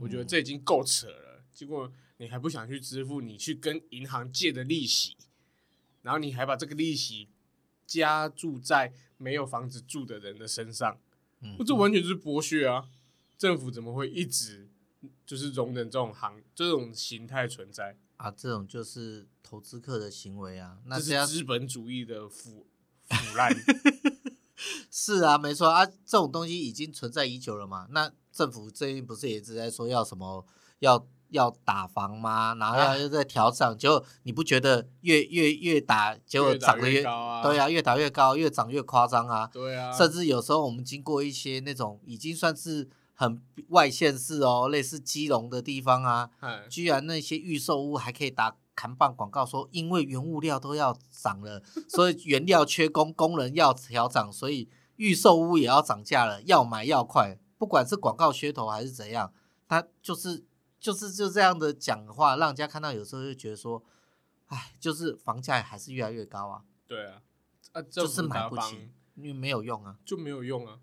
[0.00, 1.44] 我觉得这已经够扯了。
[1.52, 5.18] 结果你还不想去支付你去跟银行借的利息，
[6.00, 7.28] 然后你还把这个利息。
[7.86, 10.98] 加注在没有房子住的人的身上，
[11.40, 12.88] 嗯，这完全就是剥削啊！
[13.38, 14.68] 政府怎么会一直
[15.24, 18.30] 就是容忍这种行这种形态存在啊？
[18.30, 20.78] 这种就是投资客的行为啊！
[20.86, 22.66] 那是资本主义的腐
[23.08, 23.54] 腐烂。
[24.90, 27.86] 是啊，没错啊，这种东西已经存在已久了嘛。
[27.90, 30.44] 那政府最近不是也一直在说要什么
[30.80, 31.06] 要？
[31.30, 32.54] 要打房吗？
[32.54, 37.42] 然后要又在调涨，啊、结果你不觉得越越越打，结果涨得越，越高啊？
[37.42, 39.48] 对啊，越打越高，越涨越夸张啊！
[39.52, 46.30] 对啊，甚至有时候我们经过一些那种已经算是很外县市哦，类似基隆的地方啊，
[46.70, 59.32] 居然那些预售屋还可以打扛棒广告说，因为原物料都要涨了，所以原料缺工，工人要调涨，所以预售屋也要涨价了，要买要快，不管是广告噱头还是怎样，
[59.68, 60.44] 它就是。
[60.86, 63.82] 就是就这样的讲话，让人家看到有时候就觉得说，
[64.46, 66.62] 哎，就是房价还是越来越高啊。
[66.86, 67.22] 对啊，
[67.72, 70.78] 啊，就是买不起，因为没有用啊，就没有用啊。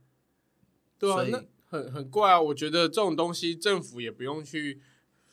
[1.00, 2.42] 对啊，那很很怪啊。
[2.42, 4.82] 我觉得这种东西政府也不用去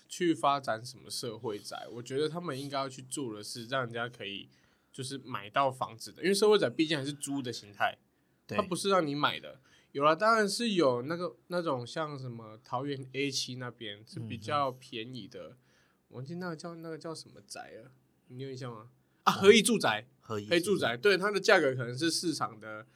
[0.08, 4.48] 去发展什么社会宅，我觉得他们应该要去做的是让人家可以
[4.92, 7.98] 就是买到房子的，因为社会宅毕竟还是租的形态，
[8.46, 9.58] 对它不是让你买的。
[9.92, 15.56] 有了，当然是有那个那种像什么桃园 A 七那边是比较便宜的，
[16.08, 17.90] 我记得那个叫那个叫什么宅啊？
[18.28, 18.90] 你有印象吗？
[19.24, 22.86] 啊，合一住宅，合一住宅，对，它的价格可能是市场的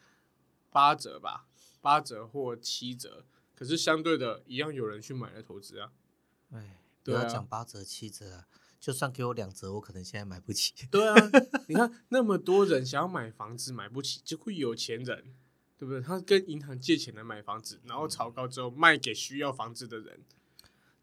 [0.71, 1.49] 八折吧，
[1.81, 5.91] 八折或七折，可是相对的一样有人去买来投资啊。
[6.53, 8.47] 哎，不要讲八折七折啊，
[8.79, 10.73] 就算给我两折，我可能现在买不起。
[10.93, 11.15] 对啊，
[11.67, 15.35] 你看那么多人想要买房子买不起，就会有钱人。
[15.85, 16.01] 对不对？
[16.01, 20.21] 他跟银行借钱来买房子，然后炒高之后卖给需要房子的人，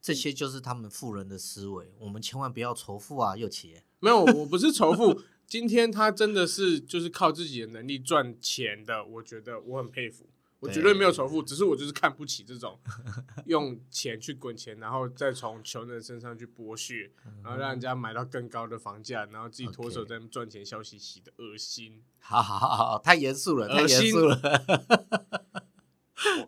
[0.01, 1.93] 这些就是他们富人的思维。
[1.99, 3.81] 我们千万不要仇富啊，又起。
[3.99, 5.21] 没有，我不是仇富。
[5.45, 10.25] 今天他真的是就是靠自己的能力赚钱的，我觉得我很佩服。
[10.61, 12.79] 我绝对没有仇富，只是我就是看不起这种
[13.45, 17.11] 用钱去滚钱，然后再从穷人身上去剥削，
[17.43, 22.03] 然后让人家买到更高的房价，然后自己脱手在赚钱，笑嘻嘻的，恶心。
[22.19, 24.39] 好好好好，太严肃了，太严肃了。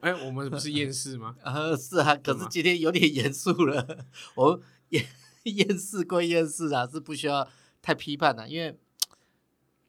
[0.02, 1.36] 哎、欸，我们不是厌世吗？
[1.42, 4.06] 呃，是啊，可是今天有点严肃了。
[4.38, 5.04] 我厌
[5.46, 7.50] 厌世归厌世啊，是不需要
[7.82, 8.78] 太批判的，因为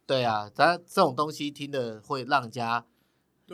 [0.06, 2.86] 对啊，咱这种东西听的会让人家。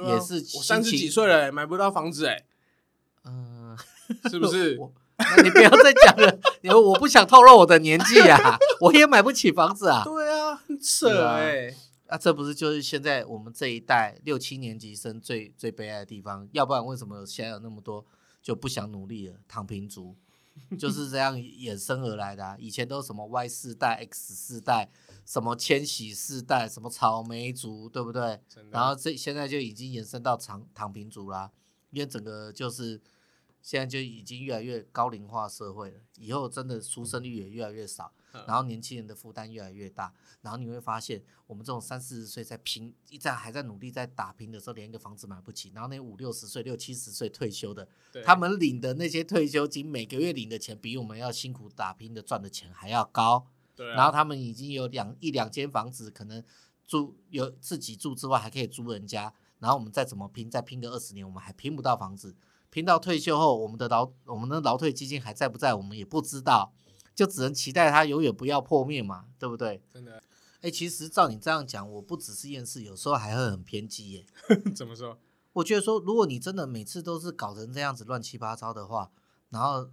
[0.09, 2.45] 也是我三十几岁了，买不到房子哎，
[3.25, 3.77] 嗯，
[4.31, 4.79] 是不是？
[5.19, 10.03] 那你不要再讲了，因为我不想透露我的年纪啊，我也买不起房子啊。
[10.09, 11.77] 对啊，很扯哎、欸。
[12.09, 16.49] 那、啊、这不是就是现在我们这一代六七年级生最最悲哀的地方？
[16.53, 18.05] 要不然为什么现在有那么多
[18.43, 19.37] 就不想努力了？
[19.47, 20.17] 躺平族
[20.79, 22.57] 就是这样衍生而来的、啊。
[22.59, 24.91] 以前都是什么 Y 世代、X 世代，
[25.31, 28.41] 什么千禧世代，什么草莓族，对不对？
[28.71, 31.53] 然后这现在就已经延伸到躺躺平族啦，
[31.91, 33.01] 因为整个就是
[33.63, 38.13] 现在就已经越来越高龄化社会了，以后真的出生率也越来越少。
[38.47, 40.13] 然后年轻人的负担越来越大，
[40.43, 45.71] 然后你会发现，我们这种三四十岁在拼，一在还在努力在打拼的时候，连一个房子买不起。
[45.75, 47.89] 然后那五六十岁、六七十岁退休的，
[48.25, 53.47] 他们领的那些退休金，每个月领的钱比我们要辛苦打拼的赚的钱还要高。
[53.81, 53.95] 对啊。
[53.95, 56.45] 然后他们已经有两一两间房子，可能
[56.87, 59.33] 住有自己住之外，还可以租人家。
[59.59, 62.37] 然后我们再怎么拼，再拼个二十年，我们还拼不到房子。
[62.69, 66.75] 拼到退休后，我们的劳我们的劳退基金还在不在，我们也不知道。
[67.15, 69.83] 就只能期待它永远不要破灭嘛，对不对？
[69.93, 70.17] 真的，
[70.57, 74.27] 哎、欸，其实照你这样讲，我不只是厌世，有时候还会很偏激耶。
[74.75, 75.19] 怎么说？
[75.53, 79.11] 我觉得说，如果你真的每次都是搞成这样子乱七八糟的话，
[79.51, 79.91] 然后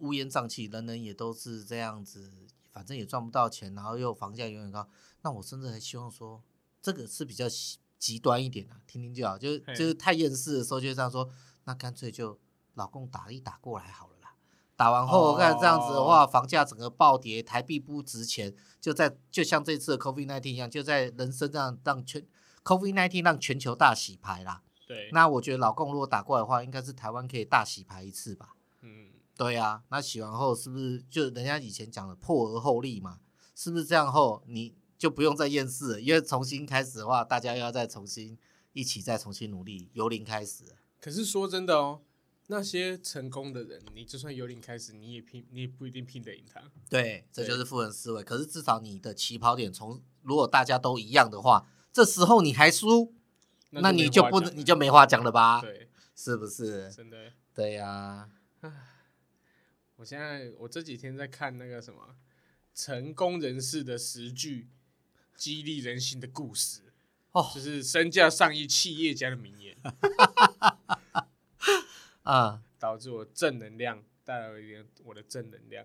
[0.00, 2.39] 乌烟瘴气，人人也都是这样子，
[2.70, 4.88] 反正也赚不到钱，然后又房价永远高，
[5.22, 6.42] 那我甚至还希望说，
[6.80, 7.46] 这个是比较
[7.98, 9.36] 极端一点的，听听就好。
[9.36, 11.28] 就就是太厌世的时候，就这样说，
[11.64, 12.38] 那干脆就
[12.74, 14.34] 老共打一打过来好了啦。
[14.76, 22.26] 打完后，我看这样子的话，房价整个暴跌，台币不值钱，就在就像这次的 COVID-19 一样，就在人生这样让全
[22.64, 24.62] COVID-19 让全球大洗牌啦。
[24.86, 28.54] 对，那我觉得老共如果打过来的话，应该是台湾可以大洗牌一次吧。
[28.80, 29.09] 嗯，
[29.40, 33.20] 对啊，那洗完后是不是就人家以前讲的破而后立嘛？
[33.54, 36.00] 是不是这样后你就不用再厌世了？
[36.00, 38.36] 因为重新开始的话，大家又要再重新
[38.74, 40.64] 一起再重新努力，由零开始。
[41.00, 42.02] 可是说真的哦。
[42.48, 46.60] 那些成功的人，你就算由零开始，你也拼，你也不一定拼得赢他。
[46.90, 48.22] 对，这就是富人思维。
[48.22, 53.14] 可是至少你的起跑点从，如果大家都一样的话，这时候你还输，
[53.70, 55.62] 那，那你就不能，你就没话讲了吧？
[55.62, 56.90] 对，是不是？
[56.92, 57.32] 真的。
[57.54, 58.28] 对呀、啊。
[60.00, 62.00] 我现在我这几天在看那个什么
[62.74, 64.66] 成功人士的十句
[65.36, 66.80] 激励人心的故事，
[67.32, 69.76] 哦，就是身价上亿企业家的名言。
[72.22, 72.62] 啊！
[72.78, 75.84] 导致我正能量带来了一点我的正能量，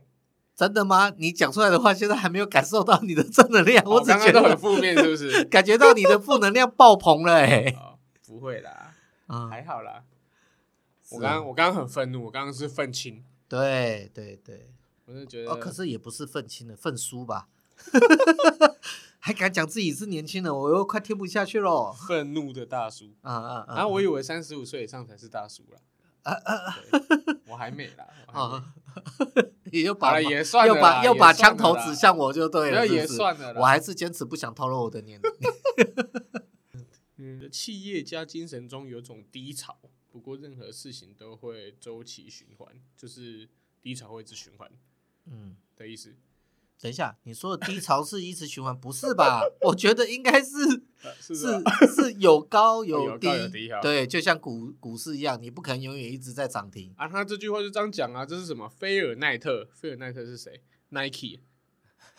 [0.56, 1.10] 真的吗？
[1.18, 5.44] 你讲出来的话，现在还没有感受到你的正能量，我只觉得很负面，是不是？
[5.44, 8.96] 感觉到你的负能量爆棚了，哎、哦，不会啦，
[9.28, 10.06] 嗯，还好啦。
[11.10, 13.22] 我刚刚我刚刚很愤怒，我刚刚是愤青，
[13.56, 14.70] 对对对，
[15.06, 17.48] 我就觉得，哦，可是也不是愤青的愤叔吧？
[19.20, 21.92] 还敢讲自己是年轻人，我又快听不下去了。
[22.08, 23.76] 愤怒的大叔，啊啊啊！
[23.76, 25.80] 然后我以为三十五岁以上才是大叔了。
[26.24, 26.78] 啊啊啊！
[27.48, 28.74] 我还没啦，啊，
[29.72, 33.54] 也又把也算又把又把枪头指向我就对了，那也算了。
[33.60, 35.32] 我还是坚持不想透露我的年龄。
[37.18, 39.78] 嗯，企业家精神中有种低潮，
[40.16, 43.50] 不过任何事情都会周期循环，就是
[43.82, 44.72] 低潮会一直循环，
[45.26, 46.16] 嗯的意思。
[46.80, 49.42] 等一下，你说的低潮是一直循环，不是吧？
[49.64, 50.56] 我觉得应该是
[51.20, 51.36] 是
[51.94, 53.28] 是有高有低，
[53.82, 57.10] 对，就像股股市一样，你不可能永远一直在涨停啊。
[57.10, 58.70] 他这句话就这样讲啊，这是什么？
[58.70, 61.42] 菲尔奈特，菲尔奈特是谁？Nike，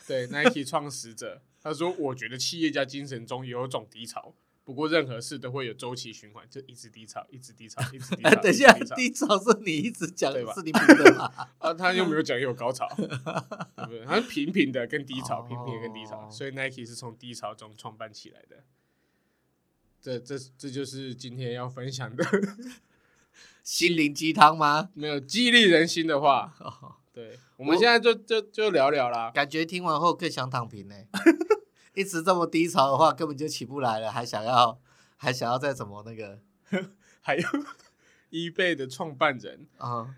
[0.06, 1.40] 对，Nike 创始者。
[1.62, 4.34] 他说：“我觉得企业家精神中有一种低潮。”
[4.66, 8.30] 不过任何事都会有周期循环，就一直低潮，一直低潮，一直低潮。
[8.42, 11.48] 等一下，低潮是你一直讲，是你补的吧？
[11.58, 14.04] 啊，他又没有讲有高潮， 对不对？
[14.04, 18.64] 他是平平的跟低潮，平平的跟低潮，所以 Nike 是从低潮中创办起来的。
[20.02, 22.24] 这、这、这就是今天要分享的
[23.62, 24.90] 心灵鸡汤吗？
[24.94, 26.54] 没有激励人心的话。
[27.12, 29.30] 对，我们现在就就就聊聊啦。
[29.30, 30.94] 感觉听完后更想躺平呢。
[31.96, 34.78] 一直这么低潮的话，根本就起不来了，还想要，
[35.16, 36.40] 还想要再怎么那个？
[37.20, 37.42] 还有
[38.30, 40.08] ，eBay 的创办人啊、uh-huh.，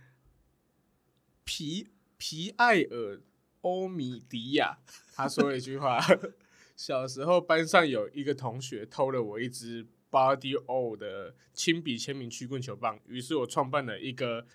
[1.45, 1.89] 皮
[2.19, 3.21] 皮埃尔
[3.63, 4.79] 欧米迪亚，
[5.15, 5.99] 他说了一句话：
[6.77, 14.47] 小时候班上有一个同学偷了我一支 Body O 的亲笔签名曲棍球棒，于是我创办了一个。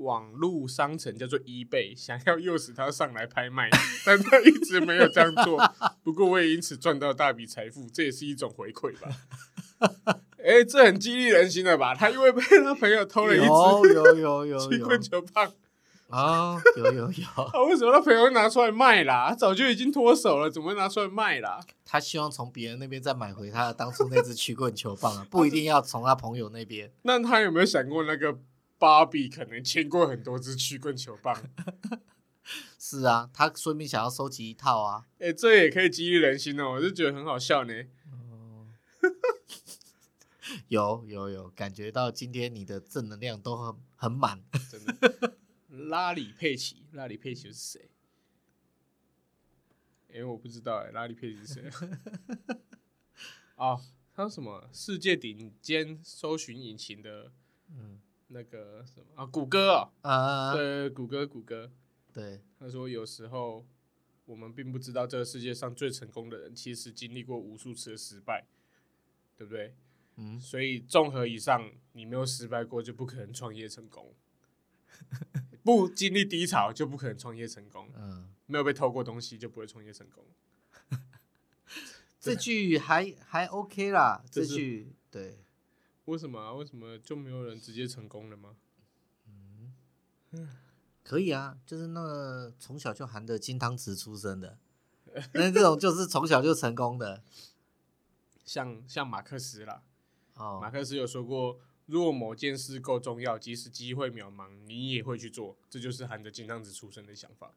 [0.00, 3.68] 网络商城叫做 eBay，想要诱使他上来拍卖，
[4.06, 5.58] 但他一直没有这样做。
[6.02, 9.08] 不过我也因此赚到大笔财富，这也是一种回馈吧。
[10.38, 11.94] 哎、欸，这很激励人心的吧？
[11.94, 15.52] 他因为被他朋友偷了一只有有有有 曲棍球棒
[16.08, 17.50] 啊，有有有。
[17.52, 19.28] 他为什么他朋友会拿出来卖啦？
[19.30, 21.60] 他早就已经脱手了，怎么会拿出来卖啦？
[21.84, 26.90] 他希望从别人那边再买回他当初那只曲棍球棒啊，不一定要从他朋友那边。
[27.02, 28.38] 那他有没有想过那个？
[28.80, 31.36] 芭比可能牵过很多只曲棍球棒。
[32.78, 35.06] 是啊，他说明想要收集一套啊。
[35.18, 37.72] 哎、欸，这也可以激励人心哦，我就觉得很好笑呢。
[38.10, 38.66] 哦，
[40.68, 44.42] 有有有，感觉到今天你的正能量都很很满。
[44.70, 45.36] 真的，
[45.68, 47.90] 拉里佩奇，拉里佩奇是谁？
[50.08, 51.70] 哎、欸，我不知道哎，拉里佩奇是谁？
[53.54, 53.80] 哦，
[54.12, 54.68] 他说什么？
[54.72, 57.30] 世界顶尖搜寻引擎的，
[57.68, 59.26] 嗯，那个什么啊？
[59.26, 60.08] 谷歌啊、哦？
[60.10, 61.70] 啊，对，谷歌，谷歌。
[62.12, 63.66] 对，他说有时候
[64.24, 68.46] 我们并不知道这个世界上最成功的人，其实经历过无数次的失败，
[69.36, 69.74] 对不对？
[70.16, 74.14] 嗯，所以综合以上，你没有失败过，就不可能创业成功；
[75.64, 77.88] 不经历低潮，就不可能创业成功。
[77.96, 80.26] 嗯，没有被偷过东西，就不会创业成功。
[82.20, 85.38] 这句还还 OK 啦，这句对。
[86.06, 86.52] 为什么啊？
[86.52, 88.56] 为什么就没有人直接成功了吗？
[90.32, 90.48] 嗯。
[91.02, 94.58] 可以啊，就是那个从小就含着金汤匙出生的，
[95.34, 97.22] 那这种就是从小就成功的，
[98.44, 99.82] 像像马克思啦。
[100.34, 107.52] 哦，马克思有说过，如果某件事够重要，即使机会渺茫，你也会去做，这就是含着金汤匙出生的想法。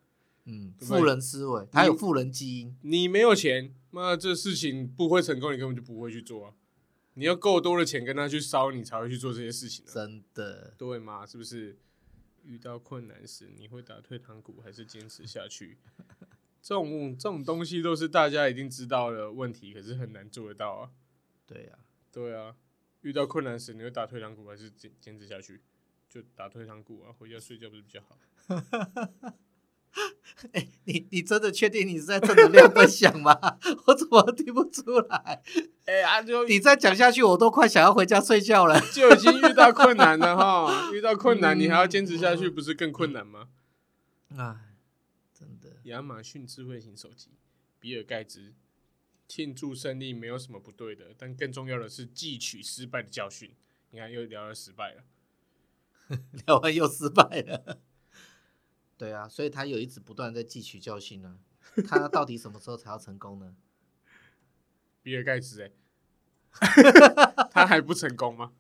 [0.46, 2.78] 嗯，富人思维，他有富人基因。
[2.82, 6.54] 你，你没有钱，那这事情不会成功，你根本就不会去做啊。
[7.14, 9.94] 你要够多的钱跟他去烧，你才会去做这些事情啊。
[9.94, 11.26] 真的，对吗？
[11.26, 11.78] 是不是？
[12.44, 15.78] 遇到困难时，你会打退堂鼓还是坚持下去？
[16.62, 20.91] 这种这种东西都是大家已经知道的问题，可是很难做得到啊。
[21.46, 21.80] 对呀、啊，
[22.12, 22.56] 对啊。
[23.02, 25.62] 遇到困难时，你会打退堂鼓还是坚坚持下去？
[26.10, 28.18] 就打退堂鼓啊，回家睡觉不是比较好？
[30.54, 33.34] 哎、欸，你你真的确定你是在正能量分享吗？
[33.88, 35.42] 我怎么听不出来？
[35.86, 38.80] 哎呀、你再讲下去，我都快想要回家睡觉了。
[38.92, 43.50] 就已经遇到困难了哈，遇到困难你还要坚持下去，不是更困难吗？
[44.36, 44.56] 哎，
[45.34, 45.78] 真的。
[45.84, 47.32] 亚马逊智慧型手机，
[47.80, 48.54] 比尔盖茨
[49.28, 53.54] 庆祝胜利没有什么不对的，但更重要的是汲取失败的教训。
[53.92, 55.04] 你看，又聊了失败了，
[56.46, 57.80] 聊完又失败了。
[59.04, 61.36] 对啊，所以他有一直不断在汲取教训呢。
[61.88, 63.54] 他到底什么时候才要成功呢？
[65.04, 65.72] 比尔盖茨哎，
[67.51, 68.51] 他还不成功吗？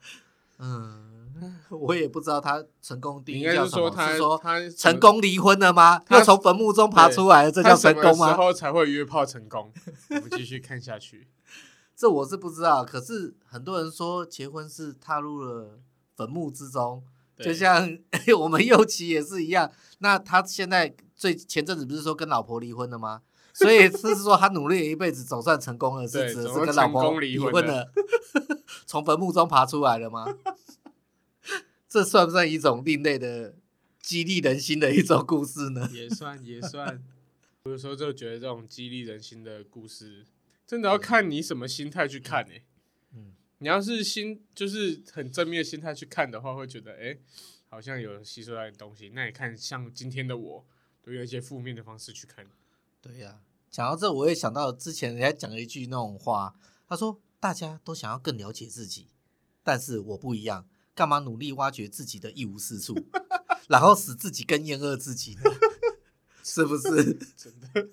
[0.57, 3.63] 嗯，我也不知道他成功定义叫什么。
[3.63, 5.99] 应该是说他是说他成功离婚了吗？
[6.05, 8.11] 他从坟墓中爬出来了，这叫成功吗？
[8.11, 9.71] 什么时候才会约炮成功？
[10.09, 11.29] 我们继续看下去。
[11.95, 15.79] 这我是不知道，可是很多人说结婚是踏入了
[16.15, 17.05] 坟墓之中。
[17.39, 17.97] 就像
[18.39, 23.21] 我们右奇也是一样，那他现在最前阵子不是说跟老婆离婚了吗？
[23.53, 27.91] 所以是说他努力了一辈子，总算成功了，是指是跟老婆离婚了，
[28.87, 30.25] 从坟墓中爬出来了吗？
[31.87, 33.53] 这算不算一种另类的
[33.99, 35.87] 激励人心的一种故事呢？
[35.93, 37.03] 也算也算，
[37.65, 40.25] 有时候就觉得这种激励人心的故事，
[40.65, 42.63] 真的要看你什么心态去看呢、欸。
[43.63, 47.19] 你要是心就是很正面的心态去看的话，会觉得哎、欸，
[47.69, 49.09] 好像有吸收到点东西。
[49.15, 50.65] 那你看，像今天的我，
[51.01, 52.45] 都用一些负面的方式去看。
[53.01, 53.39] 对呀、啊，
[53.71, 56.53] 讲到这，我也想到之前人家讲了一句那种话，
[56.89, 59.07] 他说：“大家都想要更了解自己，
[59.63, 62.93] 但是我不一样，干嘛努力挖掘自己的一无是处，
[63.69, 65.43] 然后使自己更厌恶自己呢？
[66.43, 67.87] 是不是？”真的，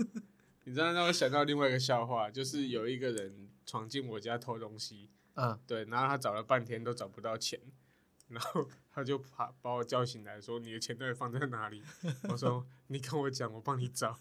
[0.64, 3.49] 你知道让我想到另外一个笑话，就是有一个人。
[3.70, 7.56] 闯进我家偷东西，嗯，对，然后他找了半天都找不到钱，
[8.26, 11.80] 然后他就把把我叫醒来说：“你的钱到底放在哪里？”
[12.28, 14.18] 我说：“你跟我讲，我帮你找，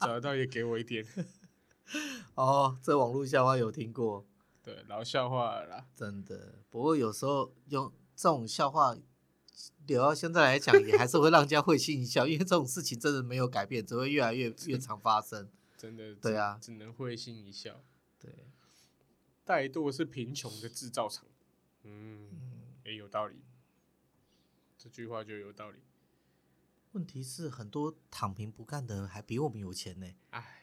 [0.00, 1.02] 找得到也给我一点。
[2.36, 4.26] ”哦，这网络笑话有听过，
[4.62, 6.56] 对，老笑话了啦，真的。
[6.68, 8.94] 不过有时候用这种笑话
[9.86, 15.48] 留到现在来讲，也还是会让人家会心一笑，因为这种事情真的没有改变，只会越来越越常发生。
[15.78, 17.82] 真的，对啊，只能会心一笑，
[18.20, 18.30] 对。
[19.46, 21.26] 怠惰是贫穷的制造厂，
[21.82, 22.28] 嗯，
[22.84, 23.36] 也、欸、有道理，
[24.78, 25.78] 这句话就有道理。
[26.92, 30.06] 问题是很多躺平不干的人还比我们有钱呢。
[30.30, 30.60] 哎，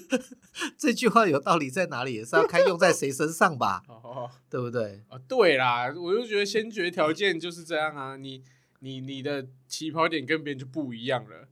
[0.76, 2.14] 这句话有道理在哪里？
[2.14, 3.82] 也是要看用在谁身上吧？
[3.88, 5.04] 哦，对不对？
[5.08, 8.42] 啊，对啦，我就觉得先决条件就是这样啊，你
[8.80, 11.48] 你你的起跑点跟别人就不一样了，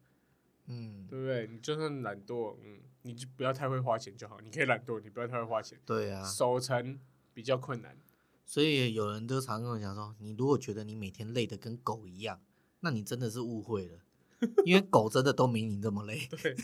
[0.66, 1.46] 嗯，对不对？
[1.46, 2.80] 你就算懒惰，嗯。
[3.06, 5.78] 你就不要太会花钱就好，你可以懒惰，你不要太会花钱。
[5.84, 6.98] 对啊，守成
[7.34, 7.96] 比较困难，
[8.46, 12.40] 所以有人都常跟我讲说，你如果觉得你每天累得跟狗一样，
[12.80, 13.98] 那你真的是误会了，
[14.64, 16.26] 因为狗真的都没你这么累。
[16.30, 16.56] 对，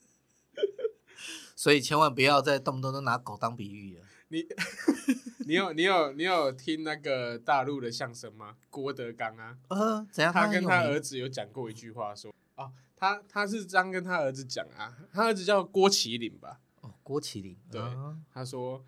[1.56, 4.04] 所以千万不要再动不动都拿狗当比喻了。
[4.28, 4.46] 你
[5.48, 8.56] 你有你有你有听那个大陆的相声吗？
[8.68, 10.30] 郭德纲啊，呃，怎样？
[10.30, 16.60] 他跟他儿子有讲过一句话说，说哦，他他是这样跟他儿子讲啊，他儿子叫郭麒麟吧？
[16.80, 17.80] 哦，郭麒麟，对，
[18.32, 18.84] 他说，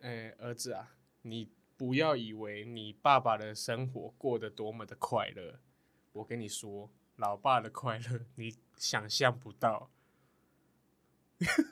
[0.00, 5.58] 哎、欸，儿子啊，你不要以为你爸爸的生活过得多么的快乐，
[6.12, 9.90] 我跟你说，老爸的快乐你想象不到。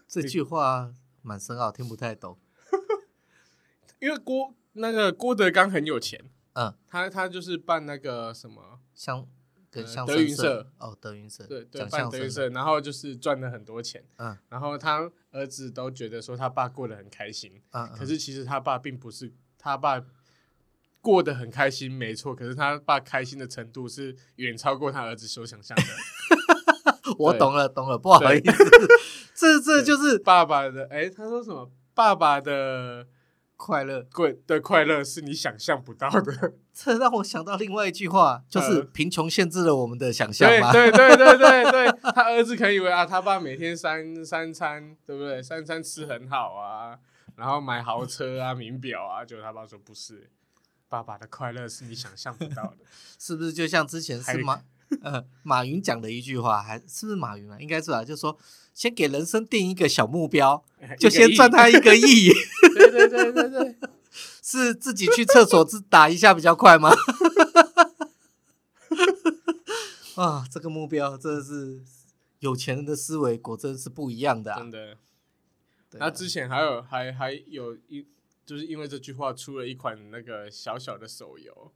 [0.08, 2.38] 这句话蛮深奥，听不太懂。
[4.00, 9.26] 因为郭那个郭德纲很有钱，嗯，他他就是办那个什么像
[10.06, 20.04] 德云社哦，德云社对对，办德云社，然后就是赚了很多钱，嗯，然后他儿子都觉得说他爸过得很开心，嗯，可是其实他爸并不是他爸
[21.00, 25.82] 过得很开心，没错，可是他爸开心的程度是远超过他儿子所想象的。
[27.18, 28.52] 我懂了，懂了，不好意思，
[29.34, 31.70] 这这就是爸爸的，哎，他说什么？
[31.94, 33.06] 爸爸的。
[33.56, 36.54] 快乐，贵的快乐是你想象不到的。
[36.74, 40.72] 这让我想到另外一句话，就是贫穷限制了我们的想象吗？
[40.72, 45.42] 对对对对对对，他儿子可以以为啊，他爸每天三三餐，对不对？
[45.42, 46.98] 三餐吃很好啊，
[47.36, 50.28] 然后买豪车啊、 名表啊，结果他爸说不是，
[50.88, 52.78] 爸爸的快乐是你想象不到的，
[53.18, 53.52] 是不是？
[53.52, 54.62] 就像之前是吗
[55.02, 57.56] 呃马云讲的一句话，还是不是马云啊？
[57.60, 58.04] 应该是吧？
[58.04, 58.36] 就是说。
[58.74, 60.62] 先给人生定一个小目标，
[60.98, 62.30] 就先赚他一个亿。
[62.74, 63.76] 对对对对对，
[64.42, 66.92] 是自己去厕所自打一下比较快吗？
[70.16, 71.82] 啊，这个目标真的是
[72.40, 74.58] 有钱人的思维，果真是不一样的、啊。
[74.58, 74.98] 真的。
[75.92, 78.04] 那之前还有还还有一，
[78.44, 81.72] 就是因为这句话出了一款那个小小的手游。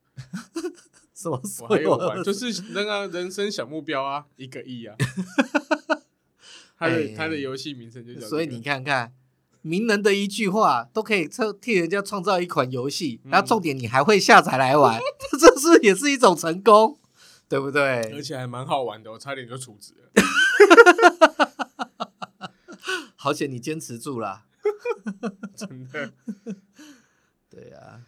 [1.15, 1.91] 什么手游？
[1.93, 4.97] 我还有玩，就是那个人生小目标啊，一个亿啊。
[6.79, 9.13] 他的他的游戏名称就叫，所以你看看，
[9.63, 11.29] 名人的一句话都可以
[11.61, 15.01] 替人家创造一款游戏，然后重点你还会下载来玩，
[15.39, 17.01] 这是也是一种成功，
[17.49, 18.13] 对不对？
[18.15, 20.13] 而且还蛮好玩的，我差点就储值了。
[23.17, 24.45] 好险你坚持住了，
[25.57, 26.13] 真的。
[27.51, 28.07] 对啊，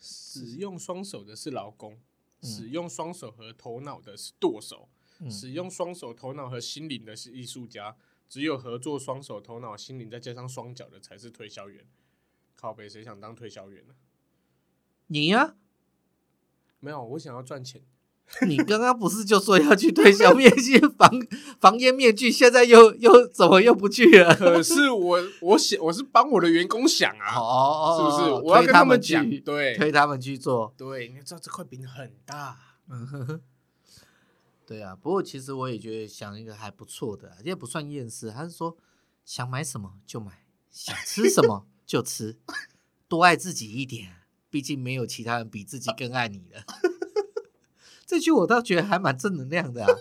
[0.00, 1.98] 使用双手的是劳工，
[2.42, 4.88] 使用双手和头脑的是剁手。
[5.28, 7.96] 使用双手、头脑和心灵的是艺术家，
[8.28, 11.84] 只有合作双手、头脑、心灵，再加上双脚的才是推销员。
[12.54, 13.94] 靠北，谁想当推销员呢？
[15.08, 15.54] 你呀、啊？
[16.78, 17.82] 没有，我想要赚钱。
[18.46, 21.10] 你刚刚不是就说要去推销面具、防
[21.60, 24.32] 防烟面具，现在又又怎么又不去了？
[24.38, 28.42] 可是我我想我是帮我的员工想啊，哦，是不是？
[28.44, 30.72] 我要跟他们讲，对，推他们去做。
[30.76, 32.56] 对，你知道这块饼很大。
[34.70, 38.30] 对啊，不过其实我也觉得想一个还不错的，也不算厌世。
[38.30, 38.76] 他是说
[39.24, 42.38] 想买什么就买，想吃什么 就吃，
[43.08, 44.18] 多爱自己一点，
[44.48, 46.62] 毕竟没有其他人比自己更爱你了。
[48.06, 49.92] 这句我倒觉得还蛮正能量的啊。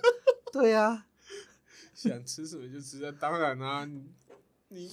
[0.54, 1.08] 对啊，
[1.96, 4.12] 想吃什么就吃啊，当然啊，你，
[4.68, 4.92] 你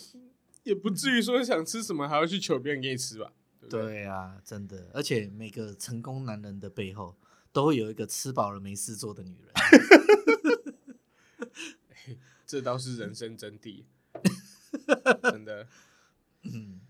[0.63, 3.31] 也不至于说想吃什么还要去求别人给你吃吧？
[3.61, 7.15] 对，对，对啊，真的，而且每个成功男人的背后。
[7.57, 9.55] 都会有一个吃饱了没事做的女人，
[12.47, 13.85] 这倒是人生真谛，
[15.33, 15.67] 真的。
[16.43, 16.83] 嗯，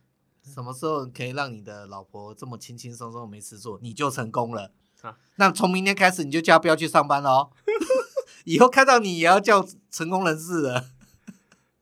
[0.43, 4.73] 什么时候可以让你的老婆这么轻轻松松没事做，你就成功了。
[5.03, 7.53] 啊、那从明天开始你就叫不要去上班喽，
[8.45, 10.91] 以后看到你也要叫成功人士了。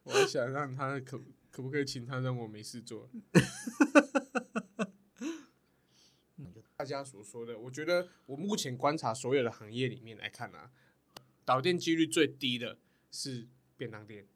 [0.03, 1.18] 我想让他可
[1.51, 3.09] 可不可以请他让我没事做。
[6.77, 10.72] 大家所说的，我觉得我目前观察所有的行业里面来看啊，
[11.45, 12.79] 导电几率最低的
[13.11, 13.47] 是
[13.77, 14.27] 便当店。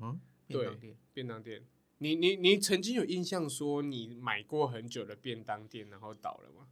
[0.00, 1.64] 嗯，便当店，便当店。
[1.98, 6.68] 你你你曾经有印象说你买过很久的便当店然后倒了吗？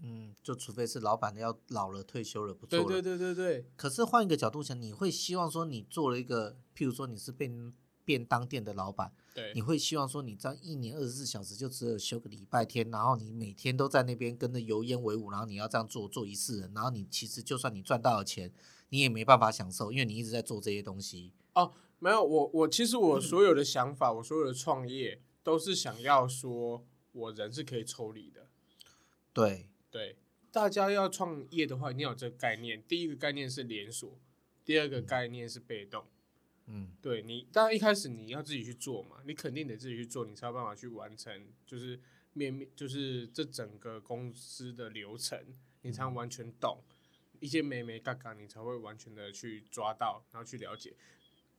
[0.00, 2.84] 嗯，就除非是老板要老了退休了不做了。
[2.84, 3.66] 对对对对对。
[3.76, 7.72] 可是换一个角度想，你会希望说你做了一个，譬如说你是便
[8.04, 9.12] 便当店的老板。
[9.34, 18.52] 对，你会希望说，你这样一年二十四小时就只有休个礼拜天，然后你每天都在那边跟着油烟为伍，然后你要这样做做一次人，然后你其实就算你赚到了钱，
[18.90, 21.32] 你也没办法享受，因为你一直在做这些东西。
[21.54, 28.48] 哦，没有，我我其实我 所有的想法，嗯、我所有的创业都是想要说，我人是可以抽离的。
[29.32, 30.18] 对对，
[30.50, 32.82] 大家要创业的话，你要有这个概念。
[32.86, 34.18] 第一个概念是连锁，
[34.62, 36.04] 第二个概念是被动。
[36.66, 42.00] 嗯，对你，当然一开始你要自己去做嘛，你肯定得自己去做，你才有办法去完成，就是
[42.32, 45.38] 面面，就是这整个公司的流程，
[45.82, 46.82] 你才能完全懂
[47.40, 50.94] 一些眉眉嘎嘎，你才会完全的去抓到，然后去了解。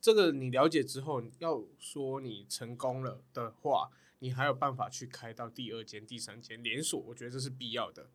[0.00, 8.10] 这个你了解之后，要说你成功了的话，你还有办法去开到第二间、第三间连锁，我觉得这是必要的。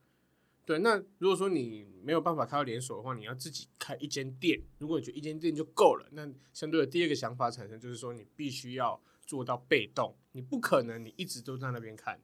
[0.70, 4.62] 对，那如果说你没有办法开到连锁的话，你要自己开一间店。
[4.78, 12.22] 如果你觉得一间店就够了，那相对的第二个想法产生就是说，你必须要做到被动，你不可能你一直都在那边看，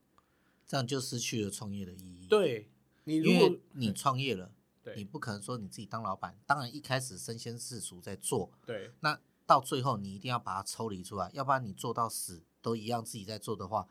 [0.64, 2.28] 这样就失去了创业的意义。
[2.28, 2.70] 对，
[3.06, 6.40] 你如果你创业了，对，你不可能说你自己当老板。
[6.46, 12.44] 当然一开始身先士卒在做，对，那到最后你一定要把它抽离出来，要不然你做到死。
[12.62, 13.88] 都一样，自己在做的话，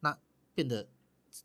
[0.00, 0.18] 那
[0.54, 0.88] 变得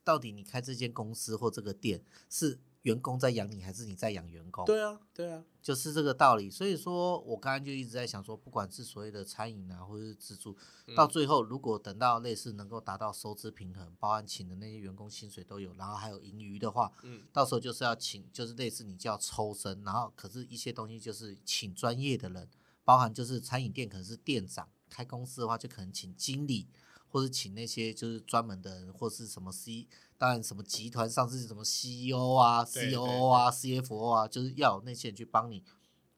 [0.03, 4.65] 到底你开这间公司或这个店是员工在养你，还是你在养员工？
[4.65, 6.49] 对啊，对啊，就是这个道理。
[6.49, 10.55] 所以说我刚刚就一直在想说，不管是所谓的餐饮啊，或者是自助，
[10.87, 22.49] 嗯、到最后如果等到类似能够达到收支平衡，包含请的那些员工薪水都有，然后还有盈余的话，嗯，到时候就是要请，就是类似你就要抽身，然后可是一些东西就是请专业的人，
[22.83, 24.69] 包含就是餐饮店可能是店长。
[24.89, 26.65] 开公司的话，就可能请经理，
[27.09, 29.87] 或是请那些就是专门的人，或是什么 C，
[30.17, 35.63] 当然什么集团上市什么 CEO 啊、COO 啊、CFO 啊，就是要有那些人去帮你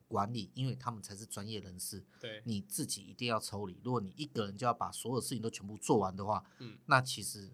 [0.07, 2.03] 管理，因为他们才是专业人士。
[2.19, 3.79] 对，你自己一定要抽离。
[3.83, 7.51] 如果你一个人就要把所有事情都全部做完的话，嗯，那其实。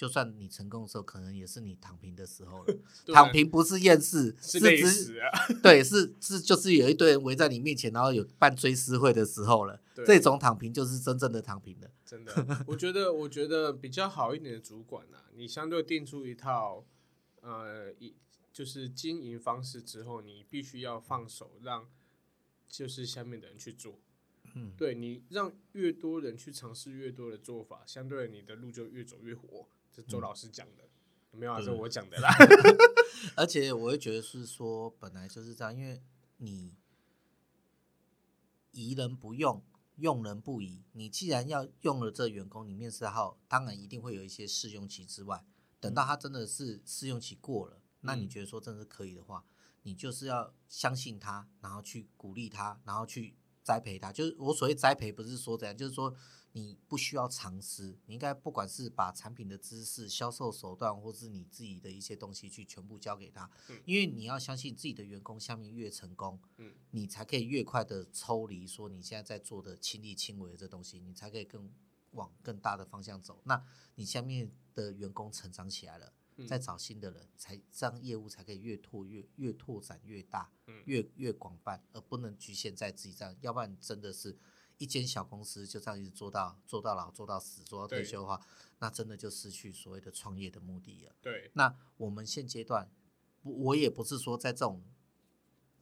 [0.00, 2.74] 就算你成功的时候，可能也是你躺平的时候了。
[3.12, 5.28] 躺平不是厌世，是累死啊！
[5.62, 9.78] 对，是是，就是有一堆人围在你面前，然后有办追思会的时候了。
[10.06, 11.90] 这种躺平就是真正的躺平了。
[12.06, 16.86] 真的，我觉得，我觉得比较好一点的主管啊，你相对定出一套
[17.42, 18.14] 呃一
[18.50, 21.86] 就是经营方式之后，你必须要放手，让
[22.66, 23.98] 就是下面的人去做。
[24.54, 29.68] 嗯，对，你让越多人去尝试越多的做法，相对你的路就越走越活。
[29.92, 30.84] 这周老师讲的，
[31.32, 32.28] 嗯、没有啊，是我讲的啦。
[33.36, 36.02] 而且我会觉得是说，本来就是这样，因为
[36.38, 36.74] 你
[38.70, 39.62] 疑人不用，
[39.96, 40.84] 用人不疑。
[40.92, 45.44] 你既然要用了这员工，你面试后，当然一定会有一些试用期之外，
[45.80, 49.44] 等到他真的是试用期过了，嗯、那你觉得说真的是可以的话，
[49.82, 54.12] 你就是要相信他，然后去鼓励他，然后去栽培他。
[54.12, 56.14] 就是我所谓栽培，不是说这样，就是说。
[56.52, 71.72] 你不需要藏私，你应该不管是把产品的知识、销售手段，或是你自己的一些东西去全部交给他，嗯、因为你要相信自己的员工下面越成功，嗯、你才可以越快的抽离说你现在在做的亲力亲为的这东西，你才可以更
[72.10, 73.40] 往更大的方向走。
[73.44, 84.36] 那你下面的员工成长起来了，嗯、再找新的人，才这样业务才可以越拓越越拓展越大，嗯、越越广泛，而不能局限在自己这样，要不然真的是。
[84.80, 88.40] 一间小公司就这样一直做到做到老做到死做到退休的话，
[88.78, 91.12] 那真的就失去所谓的创业的目的了。
[91.20, 92.90] 对，那我们现阶段，
[93.42, 94.82] 我也不是说在这种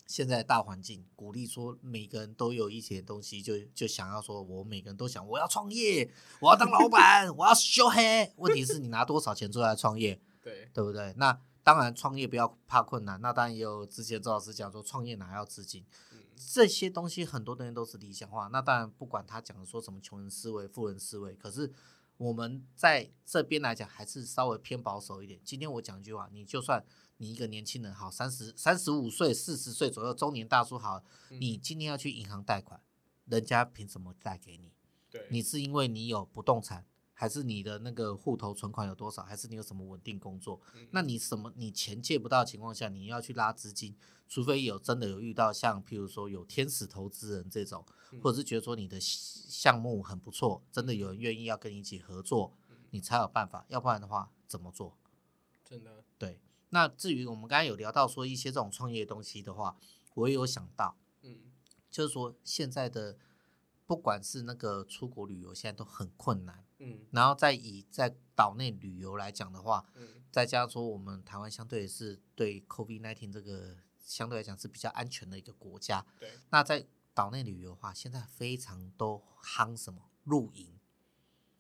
[0.08, 8.32] 现在的大环境鼓励说每个人都有一些东西就，就就想要说我每个人都想我要创业，我要当老板，我要修黑。
[8.36, 10.20] 问题是你拿多少钱出来创业？
[10.42, 11.14] 对，对不对？
[11.16, 15.86] 那当然创业不要怕困难，那当然也有之前周老师讲说创业哪要资金。
[16.38, 21.72] 这些东西很多东西都是理想化，那当然不管他讲的说什么穷人思维、富人思维，可是
[22.16, 25.40] 我们在这边来讲还是稍微偏保守一点。
[25.44, 26.84] 今天我讲一句话，你就算
[27.16, 32.80] 你一个年轻人好，三十三十五岁、四十岁左右中年大叔好，你今天要去银行贷款，
[33.26, 34.72] 人家凭什么贷给你？
[35.10, 36.84] 对，你是因为你有不动产。
[37.20, 39.24] 还是你的那个户头存款有多少？
[39.24, 40.60] 还是你有什么稳定工作？
[40.76, 43.96] 嗯、那你什么你钱借不到的情况下，你要去拉资金，
[44.28, 53.66] 除非有真的有遇到像譬如说有天使投资人这种，嗯、或者是觉得说你的项目很不错，真的有人愿意要跟你一起合作，嗯、你才有办法。
[53.66, 54.96] 要不然的话怎么做？
[55.64, 56.40] 真的对。
[56.70, 59.76] 那至于我们刚才有聊到说一些这种创业东西的话，
[60.14, 61.40] 我也有想到，嗯，
[61.90, 63.18] 就是说现在的。
[63.88, 66.62] 不管是那个出国旅游，现在都很困难。
[66.78, 76.06] 嗯，然后再以在岛内旅游来讲的话，嗯，再加上说我们台湾相对是对 COVID nineteen 这个相对来讲是比较安全的一个国家。
[76.18, 80.78] 对，那在岛内旅游的话，现在非常都夯什么露营，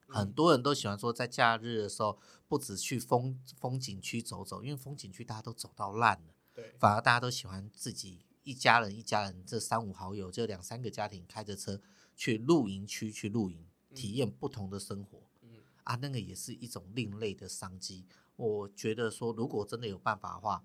[0.08, 6.34] 嗯、很多人都喜欢说在假日的时候，不止去风风景区走走，因为风景区大家都走到烂了。
[6.54, 11.80] 对，反而大家都喜欢自己一家人一家人这三五好友，就两三个家庭开着车。
[12.20, 13.64] 去露营区去露营，
[13.98, 15.48] 体验不同的生活，嗯，
[15.82, 18.04] 啊，那个也是一种另类的商机。
[18.36, 20.64] 我觉得说，如果真的有办法的话，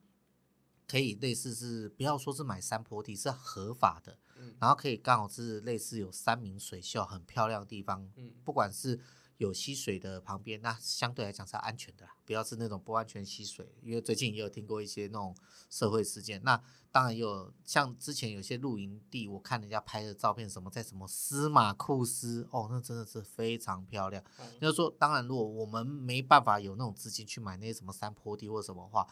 [0.88, 8.99] 可以类似是不要说是买山坡地，是合法的，嗯，然后可以刚好是类似有山明水秀、很漂亮的地方，嗯，不管是
[9.38, 13.75] 有溪水的旁边，那相对来讲是安全的啦，不要是那种不安全溪水。
[13.81, 15.36] 因为最近也有听过一些那种
[15.69, 16.61] 社会事件，那
[16.91, 24.23] 当然有像之前有些露营地，我看人家拍的照片，什么在什么司马库斯，哦，那真的是非常漂亮。
[24.39, 29.07] 嗯、就是说，当然如果我们没办法有那种资金去买那些什么山坡地或什么话，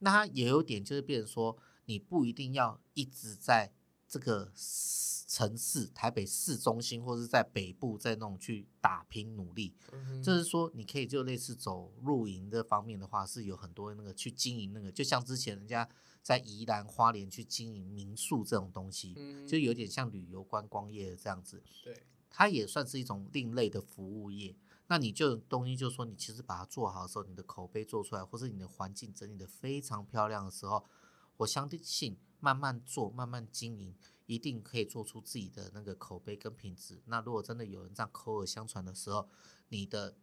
[0.00, 3.72] 那它也有点就是变成说，你不一定要一直在
[4.16, 4.52] 这个。
[5.28, 9.74] 城市台北市中心，或者是在北部，在那种去打拼努力，
[10.22, 15.86] 就、嗯、是说，你可以就类似走露营这方面的话，是有很多那个去经营那个，就像之前人家
[16.22, 21.60] 在宜兰花莲去经营民宿这种东西，嗯、就有点像旅游观光业这样子。
[21.84, 24.56] 对，它也算是一种另类的服务业。
[24.86, 30.84] 那你就东西，就是说你其实把它做好的时候，你的口碑做出来，或是你的环境整理的非常漂亮的时候，
[31.38, 33.94] 我相信慢慢做，慢慢经营。
[34.26, 37.00] 一定可以做出自己的那个口碑跟品质。
[37.04, 39.28] 那如果真的有人这样口耳相传的时候，
[39.68, 40.16] 你的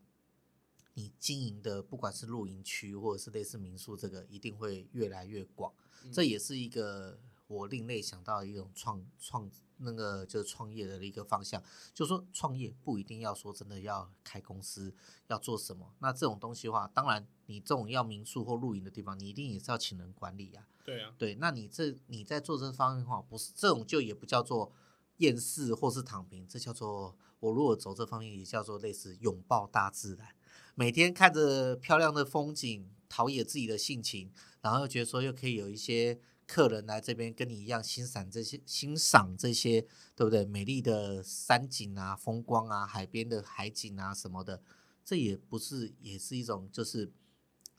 [0.95, 5.74] 你经营的不管是露营区或者是类似民宿，这个一定会越来越广。
[6.03, 11.64] 嗯、这也是一个我另类想到的一种创创那个就是创业的一个方向。
[11.93, 14.93] 就是说创业不一定要说真的要开公司
[15.28, 15.95] 要做什么。
[15.99, 20.68] 那这种东西的话，当然你这种要民宿或露营的地方，你一定也是要请人管理啊。
[20.84, 24.72] 对啊，对，那你这你在做这方面的话，不是这种就也不叫做
[25.18, 30.30] 厌世或是躺平，这叫做我如果走这方面也叫做类似拥抱大自然，
[30.74, 34.32] 每天看着漂亮的风景，陶冶自己的性情，
[34.62, 39.82] 然后又觉得说又可以有一些客人来这边跟你一样欣赏这些欣赏这些，
[40.16, 40.43] 对不对？
[40.43, 44.62] 美丽的山景啊，风光啊，海边的海景啊什么的，
[45.06, 47.10] 这也不是也是一种就是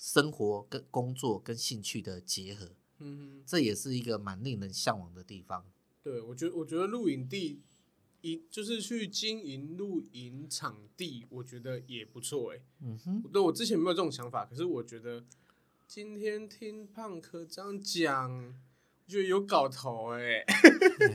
[0.04, 2.72] 生活跟工作跟兴趣的结合。
[2.98, 5.64] 嗯，这也是一个蛮令人向往的地方。
[6.02, 7.62] 对，我觉得，我觉得露营地，
[8.20, 12.60] 一就是去经营露营场地，我觉得也不错哎。
[12.80, 15.24] 嗯哼，对，我之前没有这种想法，可是我觉得
[15.88, 18.54] 今天听胖哥这样讲，
[19.06, 20.44] 我觉得有搞头哎。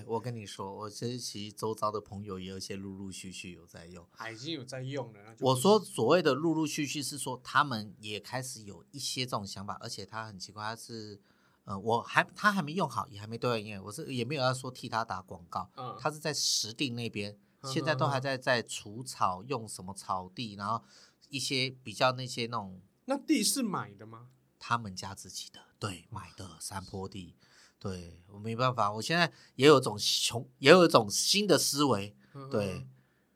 [0.06, 5.36] 我跟你说，我其实其实周遭的朋友也有一些陆陆续续有在用，已经有在用了。
[5.40, 11.22] 我说所谓的陆陆续续是说他们也开始有一些这种想法，而且他很奇怪，他是。
[11.66, 15.70] 呃，我还他还没用好，也还没对外营业，我是也没有要说替他打广告。
[15.76, 20.84] 嗯，他是在石定那边，嗯、现在都还在在除草，用什么草地，然后
[21.30, 22.82] 一些比较那些那种。
[23.06, 24.30] 那地是买的吗？
[24.58, 27.36] 他们家自己的，对，买的山坡地。
[27.80, 32.14] 对，我没办法，我现在也有一种穷，也有一种新的思维。
[32.52, 32.88] 对，嗯、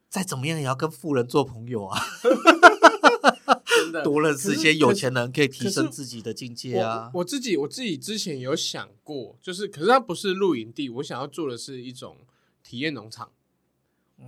[0.09, 1.99] 再怎么样也要跟富人做朋友啊。
[4.03, 7.11] 多认识一些有钱人，可以提升自己的境界啊！
[7.13, 12.17] 我，我自己我自己之前有想过，就是可是它不是露营地，我想要做的是一种
[12.63, 13.42] 体验农场，嗯、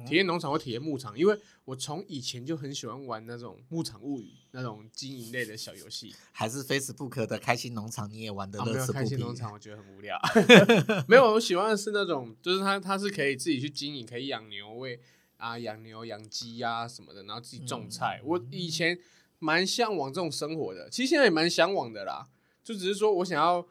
[0.05, 6.13] 体验农场或体验牧场，因为我从以前就很喜欢玩那种牧场物语那种经营类的小游戏。
[6.31, 8.93] 还是 Facebook 的开心农场你也玩的乐此不疲？
[8.93, 10.19] 开心农场我觉得很无聊，
[11.07, 14.99] 没有，我喜欢的是那种，就是它它是可以自己去经营，可以养牛喂
[15.37, 18.19] 啊，养牛养鸡呀什么的，然后自己种菜。
[18.23, 18.99] 嗯、我以前。
[19.37, 22.25] 蛮向往这种生活的，其实现在也蛮向往的啦。
[22.63, 23.67] 就只是说我想要，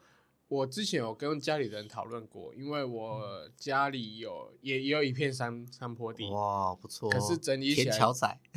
[0.47, 7.09] 我之前有跟家里人讨论过，因为我家里有也也有一片山山坡地，哇，不错。
[7.09, 7.99] 可是整理起来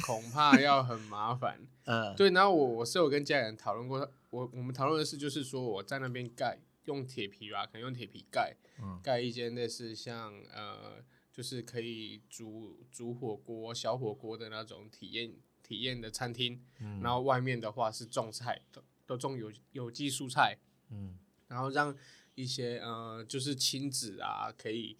[0.05, 1.67] 恐怕要很麻烦。
[1.85, 2.31] 嗯，对。
[2.31, 3.99] 然后我我是有跟家里人讨论过，
[4.31, 8.55] 我我们讨论的是就是说我在那边盖用铁皮吧，可能用铁皮盖，
[9.03, 15.33] 盖一间类似像呃，就是可以煮煮火锅、小火锅的那种体验。
[15.61, 20.57] 体验的餐厅，嗯、然后外面的话是种菜，都都种有有机蔬菜，
[20.89, 21.19] 嗯，
[21.49, 21.97] 然后让
[22.35, 24.97] 一些呃就是亲子啊，可以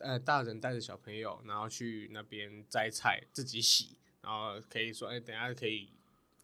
[0.00, 5.90] 呃大人带着小朋友，然后去那边摘菜自己洗，然后可以说哎等下可以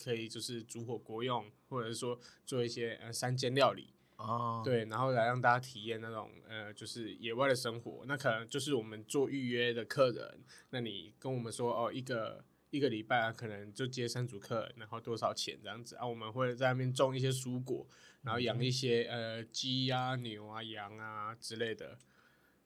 [0.03, 10.41] 可以就是煮火锅用，或者是说做一些呃山间料理哦，对，然后来让大家体验那种呃就是野外的生活，那可能就是我们做预约的客人，
[10.71, 12.45] 那你跟我们说哦一个。
[12.73, 16.07] 一个礼拜啊，可能就接三组客，然后多少钱这样子啊？
[16.07, 17.85] 我们会在那边种一些蔬果，
[18.23, 21.99] 然后养一些呃鸡啊、牛啊、羊啊之类的，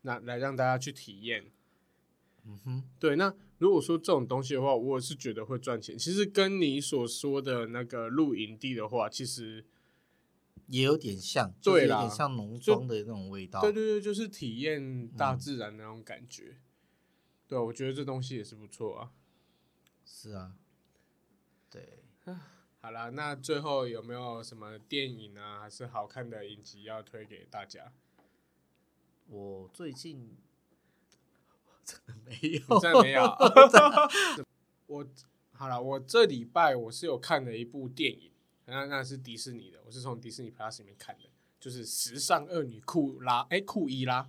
[0.03, 1.51] 那来让大家去体验。
[2.47, 3.17] 嗯哼，对。
[3.17, 5.97] 那如果说这种东西的话，我是觉得会赚钱。
[5.97, 9.65] 其实跟你所说的那个露营地的话，其实
[10.67, 13.61] 也有点像，对啦，有点像农庄的那种味道。
[13.63, 16.57] 对对对，就是体验大自然的那种感觉。
[16.57, 16.61] 嗯、
[17.49, 19.13] 对，我觉得这东西也是不错啊。
[20.05, 20.57] 是啊，
[21.71, 22.05] 对，
[22.85, 27.91] 好啦，那最后有没有什么电影啊，还是好看的影集要推给大家？
[29.27, 30.37] 我最近
[31.83, 33.23] 真的没有，真的没有。
[34.87, 35.07] 我
[35.55, 38.31] 好了，我这礼拜我是有看了一部电影，
[38.67, 44.29] 那那是迪士尼的，我是从迪士尼 Plus 里面看的，就是《时尚恶女库拉》哎，库伊拉，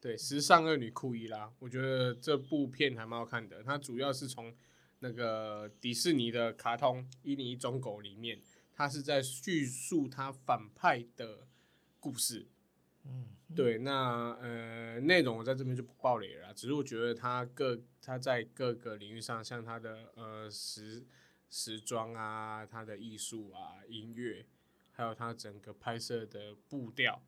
[0.00, 3.62] 对，《时尚恶女库伊拉》，我觉得这部片还蛮好看的。
[3.62, 4.56] 它主要是从
[5.04, 8.40] 那个迪士尼的卡通《一零一忠狗》里面，
[8.72, 11.46] 它是在叙述它反派的
[12.00, 12.48] 故事。
[13.04, 21.04] 嗯，对，那呃，内容我在这边就不爆雷了，只是我觉得他各他在各个领域上，像他的呃时
[21.50, 24.46] 时装啊，他的艺术啊，音乐，
[24.90, 27.22] 还有他整个拍摄的步调，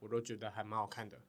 [0.00, 1.22] 我都觉得还蛮好看的。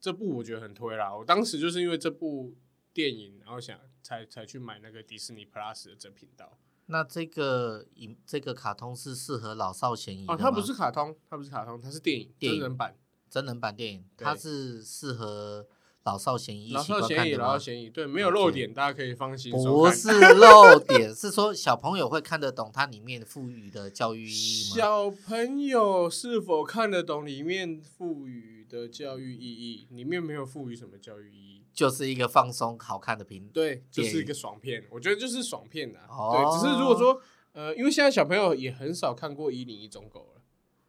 [0.00, 2.56] 这部我觉得很推啦，我当时就是因为这部
[2.92, 3.78] 电影，然后想
[4.08, 6.56] 才才去买那个迪士尼 Plus 的这频道。
[6.86, 10.24] 那这个影这个卡通是适合老少咸宜？
[10.26, 12.96] 哦，它不是卡通，它不是卡通，它是电影，电影真人版。
[13.28, 15.66] 真人版电影，它是适合
[16.04, 19.52] 老少咸宜，老少咸宜，老少咸宜，对，没有漏点，大家可以放心。
[19.52, 20.08] 不是
[20.40, 24.76] 漏点，是说小朋友会看得懂它里面赋予的教育意义吗？
[24.76, 29.86] 小朋友是否看得懂里面赋予的教育意义？
[29.90, 34.84] 里面没有赋予什么教育意义，就是一个放松好看的片，对，就是一个爽片。
[34.90, 37.22] 我觉得就是爽片呐，对，只是如果说，
[37.52, 40.42] 呃，因为现在小朋友也很少看过一零一忠狗了。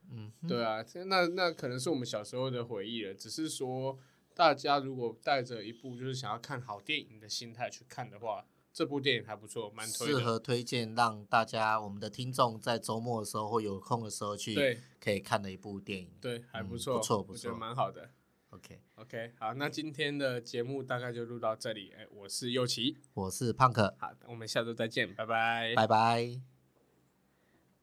[0.10, 3.14] 嗯，对啊，那那可能是我们小时候的回忆了。
[3.14, 4.00] 只是说，
[4.34, 10.08] 大家如果带着一部就是想要看好电影的心态去看的话，这部电影还不错，蛮推。
[10.08, 16.10] 适合推荐让大家我们的听众在周末的时候或有空的时候去，对，可以看的一部电影。
[16.20, 18.10] 对，还不错，嗯、不错，不错，蛮好的。
[18.50, 21.94] OK，OK，okay, 好，那今天的节目大概就录到这里。
[21.98, 26.49] 哎，我是右奇，我是胖克，好，我们下周再见，拜拜，拜拜。